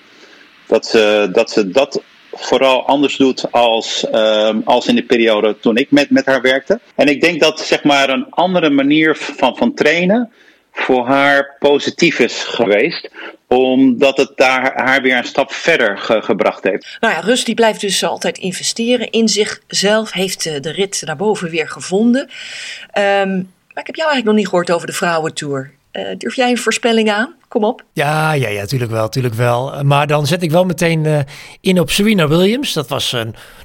Dat 0.66 0.86
ze 0.86 1.28
dat, 1.32 1.50
ze 1.50 1.70
dat 1.70 2.02
vooral 2.32 2.86
anders 2.86 3.16
doet 3.16 3.52
als, 3.52 4.06
um, 4.14 4.62
als 4.64 4.86
in 4.86 4.94
de 4.94 5.02
periode 5.02 5.56
toen 5.60 5.76
ik 5.76 5.90
met, 5.90 6.10
met 6.10 6.26
haar 6.26 6.40
werkte. 6.42 6.80
En 6.94 7.06
ik 7.06 7.20
denk 7.20 7.40
dat 7.40 7.60
zeg 7.60 7.84
maar 7.84 8.08
een 8.08 8.26
andere 8.30 8.70
manier 8.70 9.16
van, 9.16 9.56
van 9.56 9.74
trainen 9.74 10.30
voor 10.72 11.06
haar 11.06 11.56
positief 11.58 12.18
is 12.18 12.44
geweest 12.44 13.10
omdat 13.46 14.16
het 14.16 14.32
daar 14.36 14.72
haar 14.74 15.02
weer 15.02 15.16
een 15.16 15.24
stap 15.24 15.52
verder 15.52 15.98
gebracht 15.98 16.64
heeft. 16.64 16.96
Nou 17.00 17.14
ja, 17.14 17.20
Rust 17.20 17.46
die 17.46 17.54
blijft 17.54 17.80
dus 17.80 18.04
altijd 18.04 18.38
investeren 18.38 19.10
in 19.10 19.28
zichzelf. 19.28 20.12
Heeft 20.12 20.46
eh, 20.46 20.60
de 20.60 20.70
rit 20.70 21.02
naar 21.04 21.16
boven 21.16 21.50
weer 21.50 21.68
gevonden. 21.68 22.20
Um, 22.20 23.50
maar 23.72 23.82
ik 23.82 23.86
heb 23.86 23.94
jou 23.94 24.10
eigenlijk 24.10 24.24
nog 24.24 24.34
niet 24.34 24.48
gehoord 24.48 24.70
over 24.70 24.86
de 24.86 24.92
vrouwentour. 24.92 25.70
durf 26.18 26.36
jij 26.36 26.50
een 26.50 26.58
voorspelling 26.58 27.10
aan? 27.10 27.34
Kom 27.48 27.64
op. 27.64 27.84
Ja, 27.92 28.32
ja, 28.32 28.48
ja, 28.48 28.60
natuurlijk 28.60 28.90
wel, 28.90 29.02
natuurlijk 29.02 29.34
wel. 29.34 29.84
Maar 29.84 30.06
dan 30.06 30.26
zet 30.26 30.42
ik 30.42 30.50
wel 30.50 30.64
meteen 30.64 31.26
in 31.60 31.80
op 31.80 31.90
Serena 31.90 32.28
Williams. 32.28 32.72
Dat 32.72 32.88
was 32.88 33.16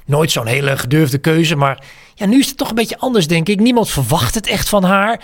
nooit 0.06 0.30
zo'n 0.30 0.46
hele 0.46 0.76
gedurfde 0.76 1.18
keuze. 1.18 1.56
Maar 1.56 1.82
ja, 2.14 2.26
nu 2.26 2.38
is 2.38 2.46
het 2.46 2.56
toch 2.56 2.68
een 2.68 2.74
beetje 2.74 2.98
anders, 2.98 3.26
denk 3.26 3.48
ik. 3.48 3.60
Niemand 3.60 3.90
verwacht 3.90 4.34
het 4.34 4.46
echt 4.46 4.68
van 4.68 4.84
haar. 4.84 5.20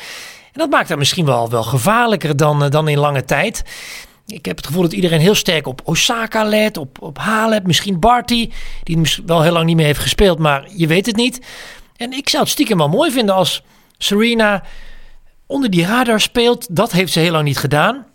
En 0.53 0.59
dat 0.59 0.71
maakt 0.71 0.89
haar 0.89 0.99
misschien 0.99 1.25
wel, 1.25 1.51
wel 1.51 1.63
gevaarlijker 1.63 2.37
dan, 2.37 2.69
dan 2.69 2.89
in 2.89 2.99
lange 2.99 3.25
tijd. 3.25 3.63
Ik 4.27 4.45
heb 4.45 4.57
het 4.57 4.67
gevoel 4.67 4.83
dat 4.83 4.93
iedereen 4.93 5.21
heel 5.21 5.35
sterk 5.35 5.67
op 5.67 5.81
Osaka 5.85 6.45
let, 6.45 6.77
op, 6.77 7.03
op 7.03 7.19
Halep, 7.19 7.67
misschien 7.67 8.01
Barty, 8.01 8.51
die 8.83 9.01
wel 9.27 9.43
heel 9.43 9.53
lang 9.53 9.67
niet 9.67 9.77
meer 9.77 9.87
heeft 9.87 9.99
gespeeld, 9.99 10.39
maar 10.39 10.69
je 10.77 10.87
weet 10.87 11.07
het 11.07 11.17
niet. 11.17 11.41
En 11.97 12.13
ik 12.13 12.29
zou 12.29 12.43
het 12.43 12.53
stiekem 12.53 12.79
wel 12.79 12.89
mooi 12.89 13.11
vinden 13.11 13.35
als 13.35 13.63
Serena 13.99 14.63
onder 15.47 15.71
die 15.71 15.87
radar 15.87 16.21
speelt. 16.21 16.77
Dat 16.77 16.93
heeft 16.93 17.13
ze 17.13 17.21
heel 17.21 17.33
lang 17.33 17.45
niet 17.45 17.59
gedaan. 17.59 18.07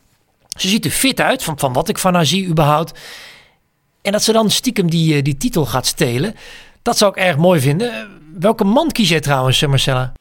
Ze 0.57 0.67
ziet 0.67 0.85
er 0.85 0.91
fit 0.91 1.21
uit, 1.21 1.43
van, 1.43 1.59
van 1.59 1.73
wat 1.73 1.89
ik 1.89 1.97
van 1.97 2.13
haar 2.13 2.25
zie 2.25 2.47
überhaupt. 2.47 2.99
En 4.01 4.11
dat 4.11 4.23
ze 4.23 4.31
dan 4.31 4.49
stiekem 4.49 4.89
die, 4.89 5.15
eh, 5.15 5.23
die 5.23 5.37
titel 5.37 5.65
gaat 5.65 5.85
stelen, 5.85 6.35
dat 6.81 6.97
zou 6.97 7.11
ik 7.11 7.17
erg 7.17 7.37
mooi 7.37 7.59
vinden. 7.59 8.07
Welke 8.39 8.63
man 8.63 8.91
kies 8.91 9.09
jij 9.09 9.19
trouwens, 9.19 9.65
Marcella? 9.65 10.13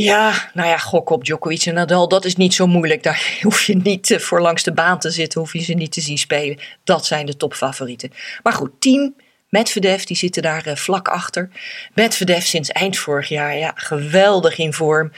Ja, 0.00 0.50
nou 0.54 0.68
ja, 0.68 0.76
gok 0.76 1.10
op 1.10 1.24
Djokovic 1.24 1.62
en 1.62 1.74
Nadal, 1.74 2.08
dat 2.08 2.24
is 2.24 2.36
niet 2.36 2.54
zo 2.54 2.66
moeilijk. 2.66 3.02
Daar 3.02 3.22
hoef 3.42 3.62
je 3.62 3.76
niet 3.76 4.10
eh, 4.10 4.18
voor 4.18 4.40
langs 4.40 4.62
de 4.62 4.72
baan 4.72 4.98
te 4.98 5.10
zitten, 5.10 5.40
hoef 5.40 5.52
je 5.52 5.62
ze 5.62 5.72
niet 5.72 5.92
te 5.92 6.00
zien 6.00 6.18
spelen. 6.18 6.58
Dat 6.84 7.06
zijn 7.06 7.26
de 7.26 7.36
topfavorieten. 7.36 8.12
Maar 8.42 8.52
goed, 8.52 8.70
team 8.78 9.14
Medvedev, 9.48 10.02
die 10.02 10.16
zitten 10.16 10.42
daar 10.42 10.68
uh, 10.68 10.74
vlak 10.74 11.08
achter. 11.08 11.50
Medvedev 11.94 12.42
sinds 12.42 12.68
eind 12.68 12.98
vorig 12.98 13.28
jaar, 13.28 13.56
ja, 13.56 13.72
geweldig 13.74 14.58
in 14.58 14.72
vorm. 14.72 15.12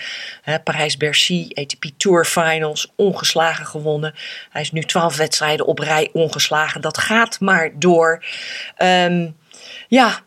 Parijs-Bercy, 0.65 1.49
ATP 1.53 1.85
Tour 1.97 2.25
Finals, 2.25 2.93
ongeslagen 2.97 3.67
gewonnen. 3.67 4.15
Hij 4.51 4.63
is 4.63 4.73
nu 4.73 4.83
twaalf 4.83 5.17
wedstrijden 5.17 5.67
op 5.67 5.79
rij 5.79 6.09
ongeslagen. 6.13 6.81
Dat 6.81 6.99
gaat 6.99 7.41
maar 7.41 7.71
door. 7.79 8.25
Um, 8.79 9.37
ja, 9.89 10.23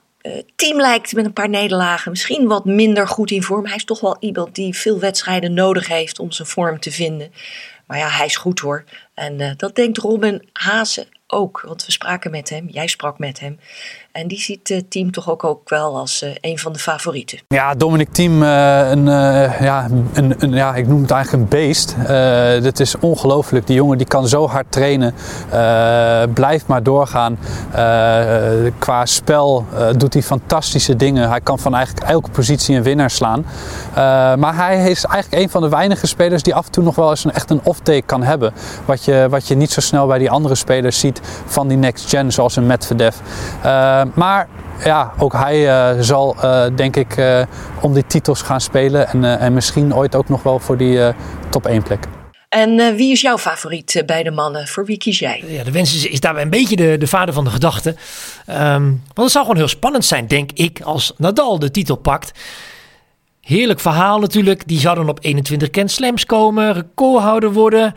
team 0.56 0.78
lijkt 0.78 1.14
met 1.14 1.26
een 1.26 1.34
paar 1.34 1.50
nederlagen 1.50 2.12
misschien 2.12 2.48
wat 2.48 2.66
minder 2.66 3.08
goed 3.08 3.32
in 3.32 3.44
vorm. 3.44 3.66
Hij 3.66 3.76
is 3.76 3.86
toch 3.86 4.00
wel 4.00 4.18
iemand 4.20 4.56
die 4.56 4.78
veel 4.78 5.00
wedstrijden 5.00 5.54
nodig 5.54 5.88
heeft 5.88 6.20
om 6.20 6.32
zijn 6.32 6.48
vorm 6.48 6.80
te 6.80 6.92
vinden. 6.92 7.32
Maar 7.88 7.98
ja, 7.98 8.10
hij 8.10 8.26
is 8.26 8.36
goed 8.36 8.60
hoor. 8.60 8.84
En 9.14 9.40
uh, 9.40 9.52
dat 9.58 9.76
denkt 9.76 9.98
Robin 9.98 10.50
Hazen 10.54 11.08
ook. 11.28 11.64
Want 11.66 11.86
we 11.86 11.92
spraken 11.92 12.32
met 12.32 12.50
hem, 12.50 12.68
jij 12.70 12.88
sprak 12.88 13.20
met 13.20 13.40
hem. 13.40 13.60
En 14.14 14.28
die 14.28 14.40
ziet 14.40 14.84
team 14.90 15.12
toch 15.12 15.30
ook, 15.30 15.44
ook 15.44 15.70
wel 15.70 15.98
als 15.98 16.24
uh, 16.24 16.30
een 16.42 16.60
van 16.60 16.74
de 16.74 16.80
favorieten. 16.80 17.40
Ja, 17.48 17.74
Dominic 17.74 18.08
Team, 18.12 18.44
uh, 18.44 18.90
een, 18.90 19.06
uh, 19.08 19.62
ja, 19.62 19.88
een, 20.14 20.36
een, 20.40 20.54
ja, 20.54 20.76
ik 20.76 20.88
noem 20.88 21.02
het 21.02 21.12
eigenlijk 21.12 21.44
een 21.44 21.50
beest. 21.60 21.96
dit 22.64 22.80
is 22.80 23.00
ongelooflijk. 23.00 23.68
Die 23.68 23.76
jongen 23.76 23.98
die 23.98 24.08
kan 24.08 24.28
zo 24.28 24.48
hard 24.48 24.66
trainen. 24.70 25.14
blijft 26.34 26.68
maar 26.68 26.84
doorgaan. 26.84 27.38
qua 28.80 29.06
spel 29.06 29.66
doet 29.98 30.14
hij 30.14 30.24
fantastische 30.24 30.96
dingen. 30.96 31.30
Hij 31.30 31.42
kan 31.42 31.60
van 31.60 31.76
eigenlijk 31.76 32.08
elke 32.08 32.30
positie 32.30 32.76
een 32.76 32.84
winnaar 32.84 33.12
slaan. 33.12 33.46
maar 34.40 34.56
hij 34.56 34.90
is 34.90 35.06
eigenlijk 35.06 35.44
een 35.44 35.50
van 35.50 35.62
de 35.62 35.70
weinige 35.70 36.08
spelers 36.08 36.44
die 36.44 36.56
af 36.56 36.66
en 36.66 36.72
toe 36.72 36.84
nog 36.84 36.96
wel 36.96 37.10
eens 37.10 37.24
een, 37.24 37.34
echt 37.34 37.50
een 37.50 37.62
off-take 37.64 38.02
kan 38.06 38.24
hebben. 38.24 38.54
Wat 38.86 39.06
je, 39.06 39.28
wat 39.30 39.48
je 39.48 39.56
niet 39.56 39.72
zo 39.72 39.82
snel 39.82 40.08
bij 40.08 40.18
die 40.18 40.32
andere 40.32 40.56
spelers 40.56 41.00
ziet 41.00 41.20
van 41.46 41.68
die 41.68 41.78
next 41.78 42.10
gen, 42.10 42.32
zoals 42.32 42.56
een 42.56 42.66
Medvedev. 42.66 43.16
Eh, 44.03 44.03
maar 44.14 44.48
ja, 44.84 45.14
ook 45.18 45.34
hij 45.34 45.94
uh, 45.96 46.02
zal 46.02 46.36
uh, 46.44 46.66
denk 46.76 46.96
ik 46.96 47.46
om 47.82 47.94
die 47.94 48.06
titels 48.08 48.42
gaan 48.42 48.62
spelen. 48.62 49.08
En, 49.08 49.40
en 49.40 49.54
misschien 49.54 49.96
ooit 49.96 50.16
ook 50.16 50.30
nog 50.30 50.44
wel 50.44 50.60
voor 50.60 50.78
die 50.78 51.00
top 51.50 51.66
1 51.66 51.84
plek. 51.84 52.08
En 52.50 52.96
wie 52.96 53.12
is 53.12 53.22
jouw 53.22 53.38
favoriet 53.38 54.04
bij 54.06 54.24
de 54.24 54.32
mannen? 54.32 54.68
Voor 54.68 54.86
wie 54.86 54.98
kies 54.98 55.20
jij? 55.20 55.44
Ja, 55.48 55.64
de 55.64 55.72
wens 55.72 55.96
is, 55.96 56.06
is 56.06 56.20
daarbij 56.20 56.44
een 56.44 56.50
beetje 56.50 56.76
de, 56.76 56.96
de 56.98 57.08
vader 57.08 57.34
van 57.34 57.44
de 57.44 57.50
gedachte. 57.50 57.96
Um, 58.50 59.02
want 59.14 59.22
het 59.22 59.32
zou 59.32 59.46
gewoon 59.46 59.60
heel 59.60 59.68
spannend 59.68 60.06
zijn, 60.06 60.28
denk 60.28 60.52
ik, 60.52 60.82
als 60.82 61.14
Nadal 61.18 61.60
de 61.60 61.72
titel 61.72 61.96
pakt. 61.96 62.40
Heerlijk 63.42 63.80
verhaal 63.80 64.20
natuurlijk. 64.20 64.68
Die 64.68 64.80
zouden 64.80 65.10
op 65.10 65.20
21 65.22 65.68
Grand 65.72 65.92
Slams 65.92 66.26
komen, 66.26 66.74
recordhouder 66.74 67.54
worden. 67.54 67.94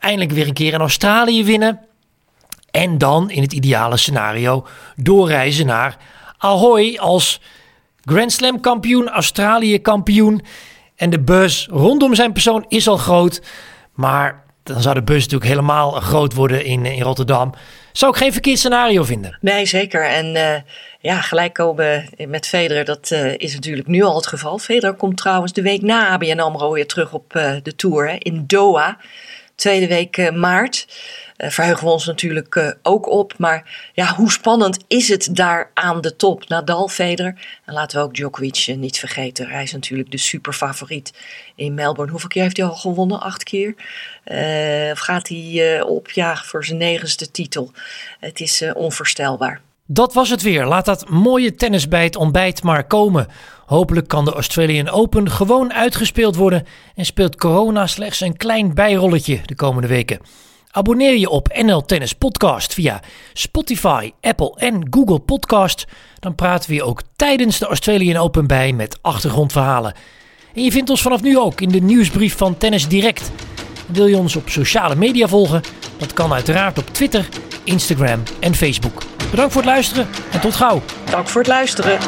eindelijk 0.00 0.32
weer 0.32 0.46
een 0.46 0.52
keer 0.52 0.72
in 0.72 0.80
Australië 0.80 1.44
winnen. 1.44 1.85
En 2.76 2.98
dan 2.98 3.30
in 3.30 3.42
het 3.42 3.52
ideale 3.52 3.96
scenario 3.96 4.66
doorreizen 4.96 5.66
naar 5.66 5.96
Ahoy 6.38 6.96
als 7.00 7.40
Grand 8.04 8.32
Slam 8.32 8.60
kampioen, 8.60 9.08
Australië 9.08 9.80
kampioen. 9.80 10.44
En 10.96 11.10
de 11.10 11.20
bus 11.20 11.68
rondom 11.70 12.14
zijn 12.14 12.32
persoon 12.32 12.64
is 12.68 12.88
al 12.88 12.96
groot. 12.96 13.42
Maar 13.94 14.44
dan 14.62 14.82
zou 14.82 14.94
de 14.94 15.02
bus 15.02 15.22
natuurlijk 15.22 15.50
helemaal 15.50 15.90
groot 15.90 16.34
worden 16.34 16.64
in, 16.64 16.86
in 16.86 17.02
Rotterdam. 17.02 17.54
Zou 17.92 18.12
ik 18.12 18.18
geen 18.18 18.32
verkeerd 18.32 18.58
scenario 18.58 19.04
vinden. 19.04 19.38
Nee, 19.40 19.66
zeker. 19.66 20.04
En 20.04 20.34
uh, 20.34 20.54
ja, 21.00 21.20
gelijk 21.20 21.54
komen 21.54 22.08
met 22.28 22.46
Federer, 22.46 22.84
dat 22.84 23.10
uh, 23.12 23.34
is 23.36 23.54
natuurlijk 23.54 23.88
nu 23.88 24.02
al 24.02 24.16
het 24.16 24.26
geval. 24.26 24.58
Federer 24.58 24.94
komt 24.94 25.16
trouwens 25.16 25.52
de 25.52 25.62
week 25.62 25.82
na 25.82 26.08
ABN 26.08 26.38
AMRO 26.38 26.72
weer 26.72 26.86
terug 26.86 27.12
op 27.12 27.36
uh, 27.36 27.52
de 27.62 27.74
Tour 27.74 28.16
in 28.18 28.44
Doha. 28.46 28.98
Tweede 29.54 29.86
week 29.86 30.32
maart. 30.32 30.86
Uh, 31.38 31.50
verheugen 31.50 31.84
we 31.84 31.90
ons 31.90 32.06
natuurlijk 32.06 32.54
uh, 32.54 32.70
ook 32.82 33.08
op. 33.08 33.34
Maar 33.38 33.90
ja, 33.92 34.14
hoe 34.14 34.32
spannend 34.32 34.78
is 34.86 35.08
het 35.08 35.28
daar 35.32 35.70
aan 35.74 36.00
de 36.00 36.16
top? 36.16 36.48
Nadal, 36.48 36.88
Federer. 36.88 37.34
En 37.64 37.74
laten 37.74 37.98
we 37.98 38.04
ook 38.04 38.14
Djokovic 38.14 38.66
uh, 38.68 38.76
niet 38.76 38.98
vergeten. 38.98 39.48
Hij 39.48 39.62
is 39.62 39.72
natuurlijk 39.72 40.10
de 40.10 40.18
superfavoriet 40.18 41.12
in 41.54 41.74
Melbourne. 41.74 42.10
Hoeveel 42.10 42.28
keer 42.28 42.42
heeft 42.42 42.56
hij 42.56 42.66
al 42.66 42.74
gewonnen? 42.74 43.20
Acht 43.20 43.42
keer? 43.42 43.74
of 44.92 44.98
gaat 44.98 45.28
hij 45.28 45.82
op 45.82 46.10
ja, 46.10 46.36
voor 46.36 46.64
zijn 46.64 46.78
negenste 46.78 47.30
titel? 47.30 47.70
Het 48.20 48.40
is 48.40 48.64
onvoorstelbaar. 48.74 49.60
Dat 49.86 50.14
was 50.14 50.30
het 50.30 50.42
weer. 50.42 50.66
Laat 50.66 50.84
dat 50.84 51.08
mooie 51.08 51.54
tennis 51.54 51.88
bij 51.88 52.04
het 52.04 52.16
ontbijt 52.16 52.62
maar 52.62 52.86
komen. 52.86 53.26
Hopelijk 53.66 54.08
kan 54.08 54.24
de 54.24 54.32
Australian 54.32 54.88
Open 54.88 55.30
gewoon 55.30 55.72
uitgespeeld 55.72 56.36
worden 56.36 56.66
en 56.94 57.04
speelt 57.04 57.36
corona 57.36 57.86
slechts 57.86 58.20
een 58.20 58.36
klein 58.36 58.74
bijrolletje 58.74 59.40
de 59.44 59.54
komende 59.54 59.88
weken. 59.88 60.20
Abonneer 60.76 61.16
je 61.16 61.28
op 61.28 61.60
NL 61.62 61.84
Tennis 61.84 62.12
Podcast 62.12 62.74
via 62.74 63.00
Spotify, 63.32 64.12
Apple 64.20 64.52
en 64.56 64.86
Google 64.90 65.18
Podcast. 65.18 65.84
Dan 66.18 66.34
praten 66.34 66.70
we 66.70 66.74
je 66.74 66.82
ook 66.82 67.02
tijdens 67.16 67.58
de 67.58 67.66
Australian 67.66 68.22
Open 68.22 68.46
bij 68.46 68.72
met 68.72 68.98
achtergrondverhalen. 69.02 69.94
En 70.54 70.62
je 70.62 70.70
vindt 70.70 70.90
ons 70.90 71.02
vanaf 71.02 71.22
nu 71.22 71.38
ook 71.38 71.60
in 71.60 71.68
de 71.68 71.80
nieuwsbrief 71.80 72.36
van 72.36 72.56
Tennis 72.56 72.88
Direct. 72.88 73.30
Wil 73.86 74.06
je 74.06 74.16
ons 74.16 74.36
op 74.36 74.48
sociale 74.48 74.96
media 74.96 75.28
volgen? 75.28 75.62
Dat 75.98 76.12
kan 76.12 76.32
uiteraard 76.32 76.78
op 76.78 76.86
Twitter, 76.92 77.28
Instagram 77.64 78.22
en 78.40 78.54
Facebook. 78.54 79.02
Bedankt 79.30 79.52
voor 79.52 79.62
het 79.62 79.70
luisteren 79.70 80.08
en 80.32 80.40
tot 80.40 80.54
gauw. 80.54 80.82
Dank 81.10 81.28
voor 81.28 81.40
het 81.40 81.50
luisteren. 81.50 81.98